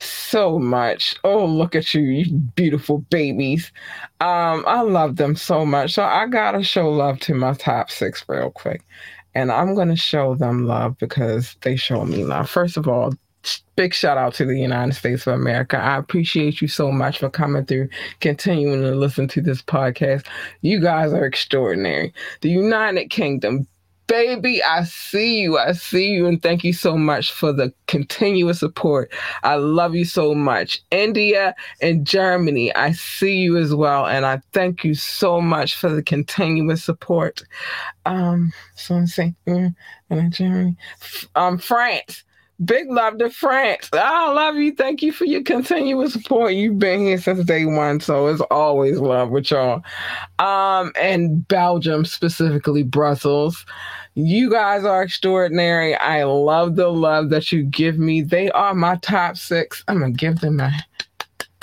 [0.00, 1.14] so much.
[1.24, 3.72] Oh, look at you, you beautiful babies.
[4.20, 5.94] Um, I love them so much.
[5.94, 8.82] So I gotta show love to my top six real quick.
[9.34, 12.50] And I'm gonna show them love because they show me love.
[12.50, 13.14] First of all,
[13.76, 15.78] big shout out to the United States of America.
[15.78, 17.88] I appreciate you so much for coming through,
[18.20, 20.26] continuing to listen to this podcast.
[20.62, 22.12] You guys are extraordinary.
[22.40, 23.66] The United Kingdom,
[24.08, 25.58] baby, I see you.
[25.58, 26.26] I see you.
[26.26, 29.12] And thank you so much for the continuous support.
[29.44, 30.82] I love you so much.
[30.90, 34.06] India and Germany, I see you as well.
[34.06, 37.44] And I thank you so much for the continuous support.
[38.06, 39.74] Um, so I'm saying, mm,
[40.30, 40.76] Germany,
[41.36, 42.24] um, France.
[42.64, 43.88] Big love to France.
[43.92, 44.74] I love you.
[44.74, 46.54] Thank you for your continuous support.
[46.54, 49.82] You've been here since day one, so it's always love with y'all.
[50.40, 53.64] Um, and Belgium, specifically Brussels.
[54.14, 55.94] You guys are extraordinary.
[55.94, 58.22] I love the love that you give me.
[58.22, 59.84] They are my top six.
[59.86, 60.72] I'm gonna give them a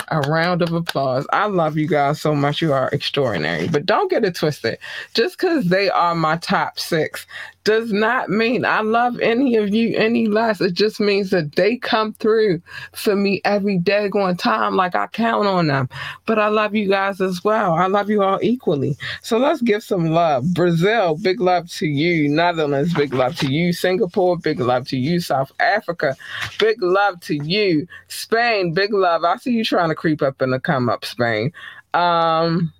[0.08, 1.26] a round of applause.
[1.32, 2.62] I love you guys so much.
[2.62, 3.68] You are extraordinary.
[3.68, 4.78] But don't get it twisted.
[5.14, 7.26] Just because they are my top six
[7.66, 10.60] does not mean I love any of you any less.
[10.60, 12.62] It just means that they come through
[12.92, 15.88] for me every day going time like I count on them.
[16.26, 17.74] But I love you guys as well.
[17.74, 18.96] I love you all equally.
[19.20, 20.54] So let's give some love.
[20.54, 22.28] Brazil, big love to you.
[22.28, 23.72] Netherlands, big love to you.
[23.72, 25.18] Singapore, big love to you.
[25.18, 26.16] South Africa,
[26.60, 27.88] big love to you.
[28.06, 29.24] Spain, big love.
[29.24, 31.52] I see you trying to creep up in the come up, Spain.
[31.94, 32.72] Um,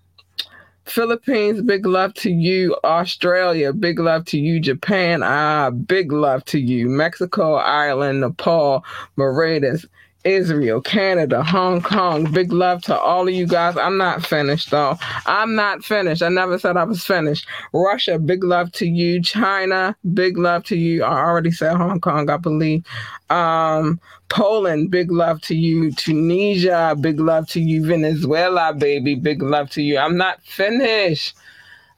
[0.86, 2.76] Philippines, big love to you.
[2.84, 4.60] Australia, big love to you.
[4.60, 6.88] Japan, ah, big love to you.
[6.88, 8.84] Mexico, Ireland, Nepal,
[9.16, 9.84] Mauritius,
[10.26, 12.30] Israel, Canada, Hong Kong.
[12.32, 13.76] Big love to all of you guys.
[13.76, 14.98] I'm not finished though.
[15.24, 16.20] I'm not finished.
[16.20, 17.46] I never said I was finished.
[17.72, 19.22] Russia, big love to you.
[19.22, 21.04] China, big love to you.
[21.04, 22.84] I already said Hong Kong, I believe.
[23.30, 25.92] Um, Poland, big love to you.
[25.92, 27.86] Tunisia, big love to you.
[27.86, 29.96] Venezuela, baby, big love to you.
[29.96, 31.36] I'm not finished.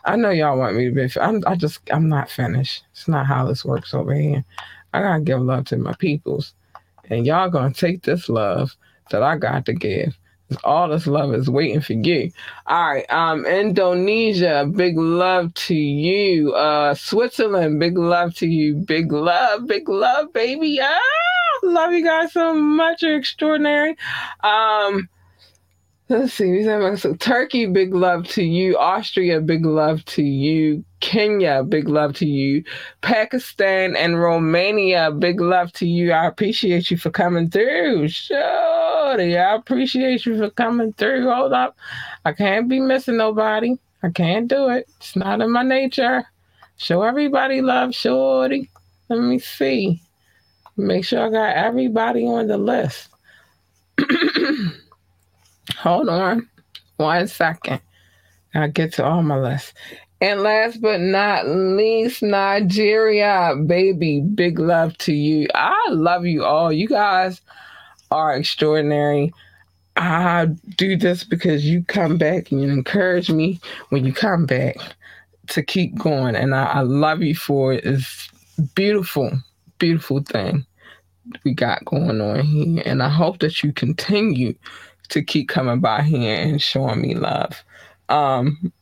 [0.05, 1.21] I know y'all want me to be.
[1.21, 2.85] I'm, I just, I'm not finished.
[2.93, 4.45] It's not how this works over here.
[4.93, 6.53] I gotta give love to my peoples.
[7.09, 8.77] And y'all gonna take this love
[9.11, 10.19] that I got to give.
[10.65, 12.31] All this love is waiting for you.
[12.67, 13.11] All right.
[13.11, 16.55] Um, Indonesia, big love to you.
[16.55, 18.75] Uh, Switzerland, big love to you.
[18.75, 20.81] Big love, big love, baby.
[20.81, 20.99] Ah,
[21.63, 23.03] love you guys so much.
[23.03, 23.97] You're extraordinary.
[24.43, 25.09] Um,
[26.11, 26.65] Let's see.
[26.65, 28.79] So Turkey, big love to you.
[28.79, 30.83] Austria, big love to you.
[31.01, 32.65] Kenya, big love to you.
[33.03, 36.13] Pakistan and Romania, big love to you.
[36.13, 38.09] I appreciate you for coming through.
[38.09, 38.39] Sure.
[39.21, 41.31] I appreciate you for coming through.
[41.31, 41.77] Hold up.
[42.25, 43.77] I can't be missing nobody.
[44.03, 44.89] I can't do it.
[44.97, 46.25] It's not in my nature.
[46.79, 48.71] Show everybody love, shorty.
[49.11, 50.01] Let me see.
[50.79, 53.09] Make sure I got everybody on the list.
[55.77, 56.49] Hold on
[56.97, 57.81] one second.
[58.55, 59.75] I'll get to all my list.
[60.21, 65.47] And last but not least, Nigeria, baby, big love to you.
[65.55, 66.73] I love you all.
[66.73, 67.41] You guys
[68.11, 69.33] are extraordinary.
[69.97, 70.47] I
[70.77, 73.61] do this because you come back and you encourage me
[73.91, 74.77] when you come back
[75.49, 76.35] to keep going.
[76.35, 77.85] And I, I love you for it.
[77.85, 78.29] It's
[78.75, 79.31] beautiful,
[79.79, 80.67] beautiful thing
[81.45, 82.83] we got going on here.
[82.85, 84.55] And I hope that you continue
[85.11, 87.63] to keep coming by here and showing me love.
[88.09, 88.73] Um,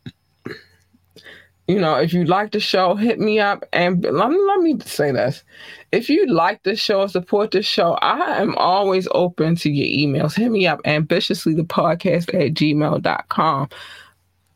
[1.68, 4.78] you know, if you like the show, hit me up and let me, let me
[4.84, 5.42] say this.
[5.90, 10.34] If you like the show, support the show, I am always open to your emails.
[10.36, 13.68] Hit me up ambitiously the podcast at gmail.com.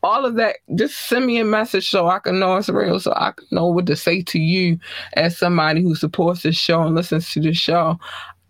[0.03, 3.13] All of that, just send me a message so I can know it's real, so
[3.15, 4.79] I can know what to say to you
[5.15, 7.99] as somebody who supports the show and listens to the show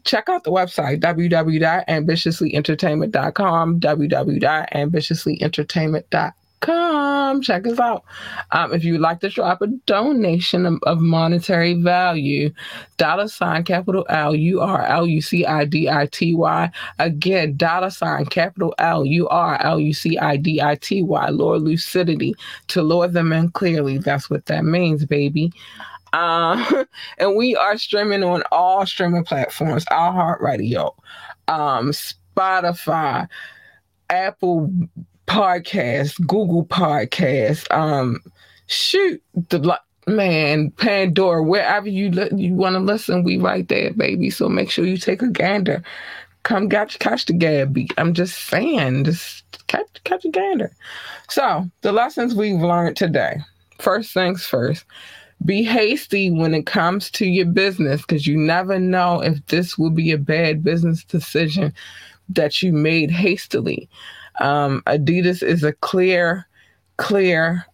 [0.03, 6.33] Check out the website www.ambitiouslyentertainment.com, www.ambitiouslyentertainment.com
[6.63, 8.03] come check us out.
[8.51, 12.51] Um, if you'd like to drop a donation of, of, monetary value,
[12.97, 16.71] dollar sign capital L U R L U C I D I T Y.
[16.99, 21.29] Again, dollar sign capital L U R L U C I D I T Y.
[21.29, 22.33] Lord Lucidity
[22.67, 23.97] to lure them in clearly.
[23.97, 25.51] That's what that means, baby.
[26.13, 26.65] Um,
[27.17, 30.95] and we are streaming on all streaming platforms, iHeartRadio,
[31.49, 33.27] um, Spotify,
[34.09, 34.71] Apple
[35.27, 38.19] podcast, Google podcast, um,
[38.67, 44.29] shoot the man, Pandora, wherever you you want to listen, we right there, baby.
[44.29, 45.83] So make sure you take a gander.
[46.43, 47.87] Come catch catch the Gabby.
[47.97, 50.71] I'm just saying, just catch catch a gander.
[51.29, 53.37] So the lessons we've learned today.
[53.79, 54.85] First things first.
[55.45, 59.89] Be hasty when it comes to your business because you never know if this will
[59.89, 61.73] be a bad business decision
[62.29, 63.89] that you made hastily.
[64.39, 66.47] Um, Adidas is a clear,
[66.97, 67.65] clear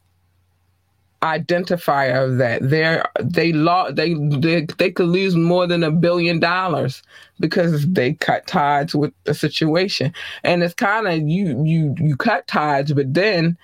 [1.22, 2.70] identifier of that.
[2.70, 7.04] They're they law they, they they could lose more than a billion dollars
[7.40, 10.14] because they cut ties with the situation.
[10.44, 13.58] And it's kind of you you you cut ties, but then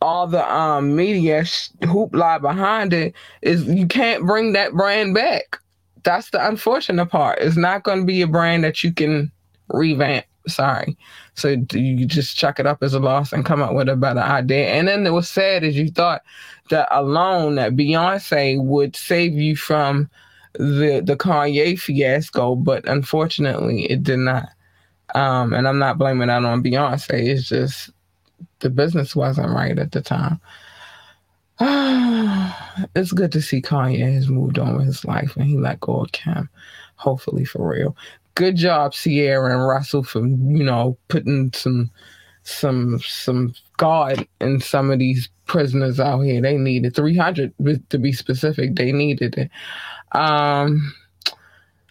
[0.00, 5.58] all the um media hoopla behind it is you can't bring that brand back.
[6.04, 7.38] That's the unfortunate part.
[7.40, 9.32] It's not going to be a brand that you can
[9.68, 10.26] revamp.
[10.46, 10.96] Sorry.
[11.34, 14.20] So you just chuck it up as a loss and come up with a better
[14.20, 14.68] idea.
[14.68, 16.22] And then it was sad as you thought
[16.70, 20.10] that alone that Beyonce would save you from
[20.54, 24.48] the the Kanye fiasco, but unfortunately it did not.
[25.14, 27.10] Um, and I'm not blaming that on Beyonce.
[27.10, 27.90] It's just
[28.60, 30.40] the business wasn't right at the time.
[32.96, 36.00] it's good to see Kanye has moved on with his life and he let go
[36.00, 36.48] of Kim,
[36.96, 37.96] hopefully for real
[38.34, 41.90] good job, Ciara and Russell, for you know putting some
[42.42, 46.40] some some guard in some of these prisoners out here.
[46.40, 47.52] They needed 300
[47.90, 48.76] to be specific.
[48.76, 49.50] They needed it.
[50.12, 50.94] Um,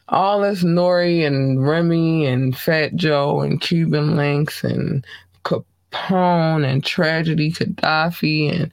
[0.10, 5.06] all this N.O.R.E and Remy and Fat Joe and Cuban Linx and
[5.44, 8.72] Capone and Tragedy Khadafi and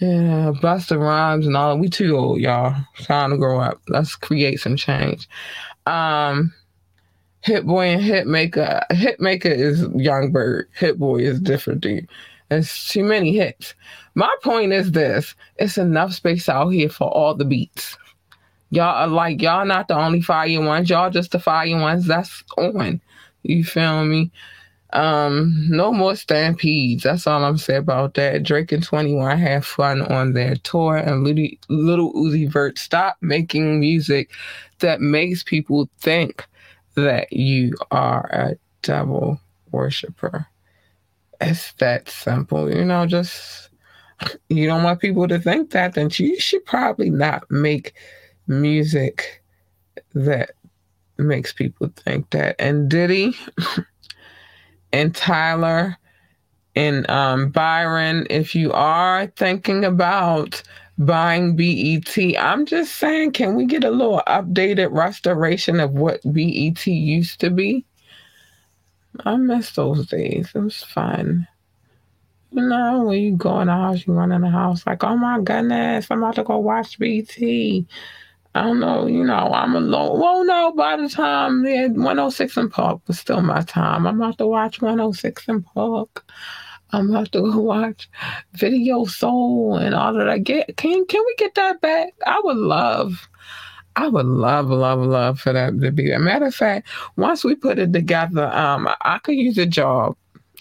[0.00, 1.78] yeah, Busta Rhymes and all.
[1.78, 2.74] We too old, y'all.
[3.02, 3.82] Time to grow up.
[3.88, 5.28] Let's create some change.
[5.84, 6.54] Um,
[7.42, 8.84] Hit Boy and Hitmaka.
[8.90, 10.68] Hitmaka is Young Berg.
[10.74, 12.08] Hit Boy is different dude.
[12.48, 13.74] There's too many hits.
[14.14, 17.96] My point is this: it's enough space out here for all the beats.
[18.70, 20.90] Y'all are like y'all not the only fire ones.
[20.90, 23.00] Y'all just the fire ones that's on.
[23.42, 24.30] You feel me?
[24.92, 27.04] Um, no more stampedes.
[27.04, 28.42] That's all I'm saying about that.
[28.42, 33.78] Drake and 21 have fun on their tour, and Little, Little Uzi Vert stop making
[33.78, 34.30] music
[34.80, 36.44] that makes people think
[36.96, 40.46] that you are a devil worshiper.
[41.40, 43.70] It's that simple, you know, just
[44.48, 47.94] you don't want people to think that, then you should probably not make
[48.46, 49.42] music
[50.14, 50.50] that
[51.18, 52.56] makes people think that.
[52.58, 53.34] And Diddy
[54.92, 55.96] and Tyler
[56.76, 60.62] and um, Byron, if you are thinking about
[61.00, 62.16] buying BET.
[62.38, 67.50] I'm just saying, can we get a little updated restoration of what BET used to
[67.50, 67.84] be?
[69.24, 70.50] I miss those days.
[70.54, 71.48] It was fun.
[72.52, 75.16] You know, when you go in the house, you run in the house like, oh
[75.16, 77.36] my goodness, I'm about to go watch BET.
[78.54, 80.18] I don't know, you know, I'm alone.
[80.18, 84.06] Well, no, by the time yeah, 106 & Park was still my time.
[84.06, 86.24] I'm about to watch 106 & Park.
[86.92, 88.08] I'm about to go watch
[88.54, 90.28] Video Soul and all that.
[90.28, 92.14] I Get can can we get that back?
[92.26, 93.28] I would love,
[93.96, 96.10] I would love, love, love for that to be.
[96.10, 100.16] A matter of fact, once we put it together, um, I could use a job.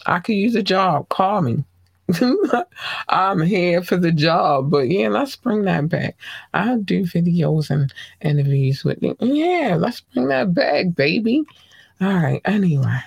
[0.05, 1.09] I could use a job.
[1.09, 1.63] Call me.
[3.09, 6.15] I'm here for the job, but yeah, let's bring that back.
[6.53, 9.15] I'll do videos and interviews with you.
[9.19, 11.43] Yeah, let's bring that back, baby.
[12.01, 12.41] All right.
[12.45, 12.99] Anyway.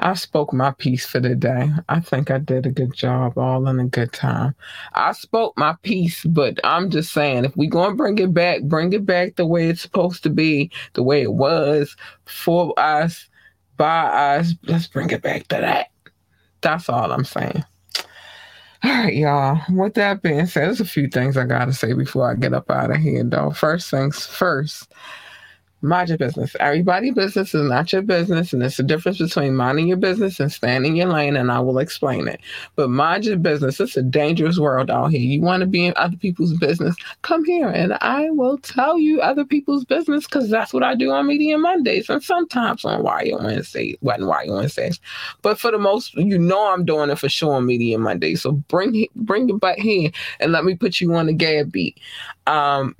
[0.00, 1.70] I spoke my piece for the day.
[1.90, 4.54] I think I did a good job, all in a good time.
[4.94, 8.62] I spoke my piece, but I'm just saying, if we going to bring it back,
[8.62, 13.28] bring it back the way it's supposed to be, the way it was for us,
[13.76, 14.54] by us.
[14.64, 15.88] Let's bring it back to that.
[16.62, 17.64] That's all I'm saying.
[18.82, 19.60] All right, y'all.
[19.68, 22.54] With that being said, there's a few things I got to say before I get
[22.54, 23.50] up out of here, though.
[23.50, 24.90] First things first
[25.82, 26.54] mind your business.
[26.60, 30.52] Everybody business is not your business, and there's a difference between minding your business and
[30.52, 32.40] standing your lane, and I will explain it.
[32.76, 33.80] But mind your business.
[33.80, 35.20] It's a dangerous world out here.
[35.20, 36.96] You want to be in other people's business?
[37.22, 41.10] Come here, and I will tell you other people's business because that's what I do
[41.10, 45.00] on Media Mondays and sometimes on Wire Wednesday, wasn't Wire Wednesdays.
[45.42, 48.34] But for the most, you know, I'm doing it for sure on Media Monday.
[48.34, 50.10] So bring bring it back here
[50.40, 51.98] and let me put you on the gab beat.
[52.46, 52.94] Um,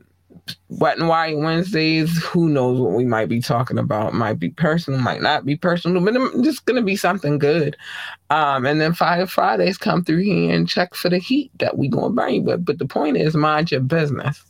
[0.68, 4.14] Wet and White Wednesdays, who knows what we might be talking about.
[4.14, 7.76] Might be personal, might not be personal, but it's just gonna be something good.
[8.30, 11.88] Um, and then Fire Fridays come through here and check for the heat that we
[11.88, 12.44] gonna bring.
[12.44, 14.42] But but the point is mind your business.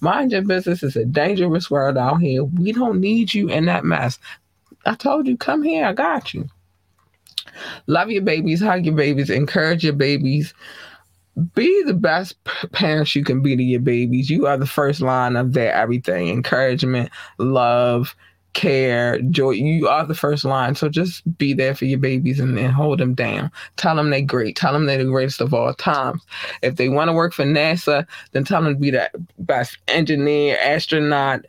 [0.00, 2.44] Mind your business is a dangerous world out here.
[2.44, 4.18] We don't need you in that mess.
[4.86, 6.48] I told you, come here, I got you.
[7.86, 10.52] Love your babies, hug your babies, encourage your babies
[11.54, 12.36] be the best
[12.72, 14.30] parents you can be to your babies.
[14.30, 18.14] You are the first line of their everything encouragement, love,
[18.52, 19.50] care, joy.
[19.50, 20.74] You are the first line.
[20.76, 23.50] So just be there for your babies and, and hold them down.
[23.76, 24.56] Tell them they're great.
[24.56, 26.22] Tell them they're the greatest of all times.
[26.62, 29.10] If they want to work for NASA, then tell them to be the
[29.40, 31.44] best engineer, astronaut,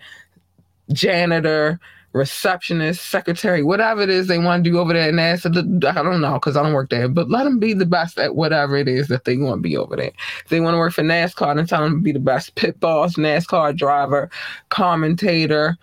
[0.92, 1.80] janitor,
[2.16, 5.48] receptionist, secretary, whatever it is they want to do over there in NASA.
[5.86, 8.36] I don't know because I don't work there, but let them be the best at
[8.36, 10.14] whatever it is that they want to be over there.
[10.44, 12.80] If they want to work for NASCAR, then tell them to be the best pit
[12.80, 14.30] boss, NASCAR driver,
[14.70, 15.78] commentator.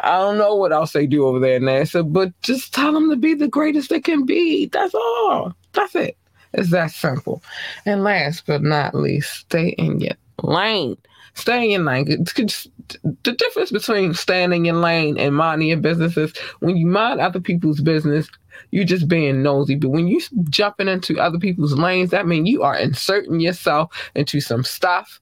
[0.00, 3.08] I don't know what else they do over there in NASA, but just tell them
[3.10, 4.66] to be the greatest they can be.
[4.66, 5.54] That's all.
[5.72, 6.18] That's it.
[6.52, 7.42] It's that simple.
[7.84, 10.96] And last but not least, stay in your lane.
[11.36, 12.06] Stay in lane.
[12.06, 17.40] The difference between staying in lane and minding your business is when you mind other
[17.40, 18.26] people's business,
[18.70, 19.74] you're just being nosy.
[19.74, 24.40] But when you jumping into other people's lanes, that means you are inserting yourself into
[24.40, 25.20] some stuff.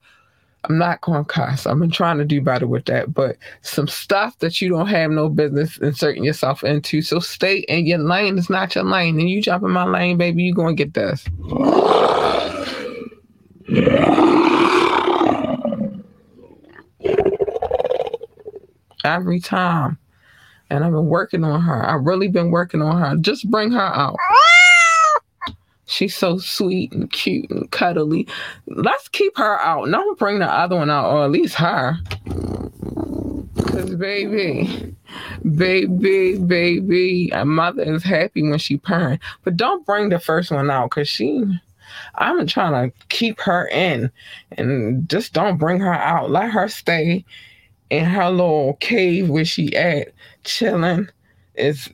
[0.67, 1.67] I'm not going to cuss.
[1.67, 5.11] I've been trying to do better with that, but some stuff that you don't have
[5.11, 7.03] no business inserting yourself into.
[7.03, 8.39] So stay in your lane.
[8.39, 9.19] It's not your lane.
[9.19, 11.25] And you jump in my lane, baby, you're going to get this.
[19.05, 19.99] Every time.
[20.71, 21.89] And I've been working on her.
[21.89, 23.17] I've really been working on her.
[23.17, 24.17] Just bring her out.
[25.87, 28.27] She's so sweet and cute and cuddly.
[28.67, 29.91] Let's keep her out.
[29.91, 31.99] Don't bring the other one out, or at least her.
[33.55, 34.97] Because, baby,
[35.57, 39.21] baby, baby, a mother is happy when she parent.
[39.45, 41.45] But don't bring the first one out because she,
[42.15, 44.11] I'm trying to keep her in.
[44.53, 46.31] And just don't bring her out.
[46.31, 47.27] Let her stay
[47.99, 50.09] in her little cave where she at
[50.45, 51.09] chilling.
[51.55, 51.89] Is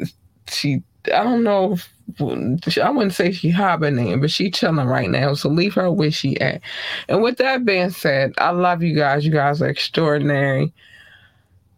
[0.49, 0.83] she?
[1.07, 1.73] I don't know.
[1.73, 5.35] If, I wouldn't say she hibernating, but she chilling right now.
[5.35, 6.61] So leave her where she at.
[7.09, 9.25] And with that being said, I love you guys.
[9.25, 10.73] You guys are extraordinary.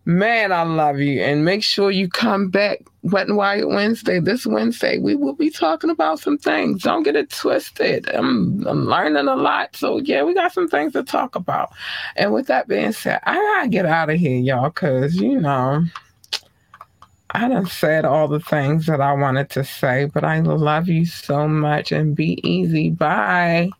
[0.04, 1.20] Man, I love you.
[1.22, 4.18] And make sure you come back Wet and Wired Wednesday.
[4.18, 6.82] This Wednesday, we will be talking about some things.
[6.82, 8.08] Don't get it twisted.
[8.08, 9.76] I'm, I'm learning a lot.
[9.76, 11.70] So, yeah, we got some things to talk about.
[12.16, 15.40] And with that being said, I got to get out of here, y'all, because, you
[15.40, 15.84] know,
[17.30, 21.06] I done said all the things that I wanted to say, but I love you
[21.06, 22.90] so much and be easy.
[22.90, 23.70] Bye.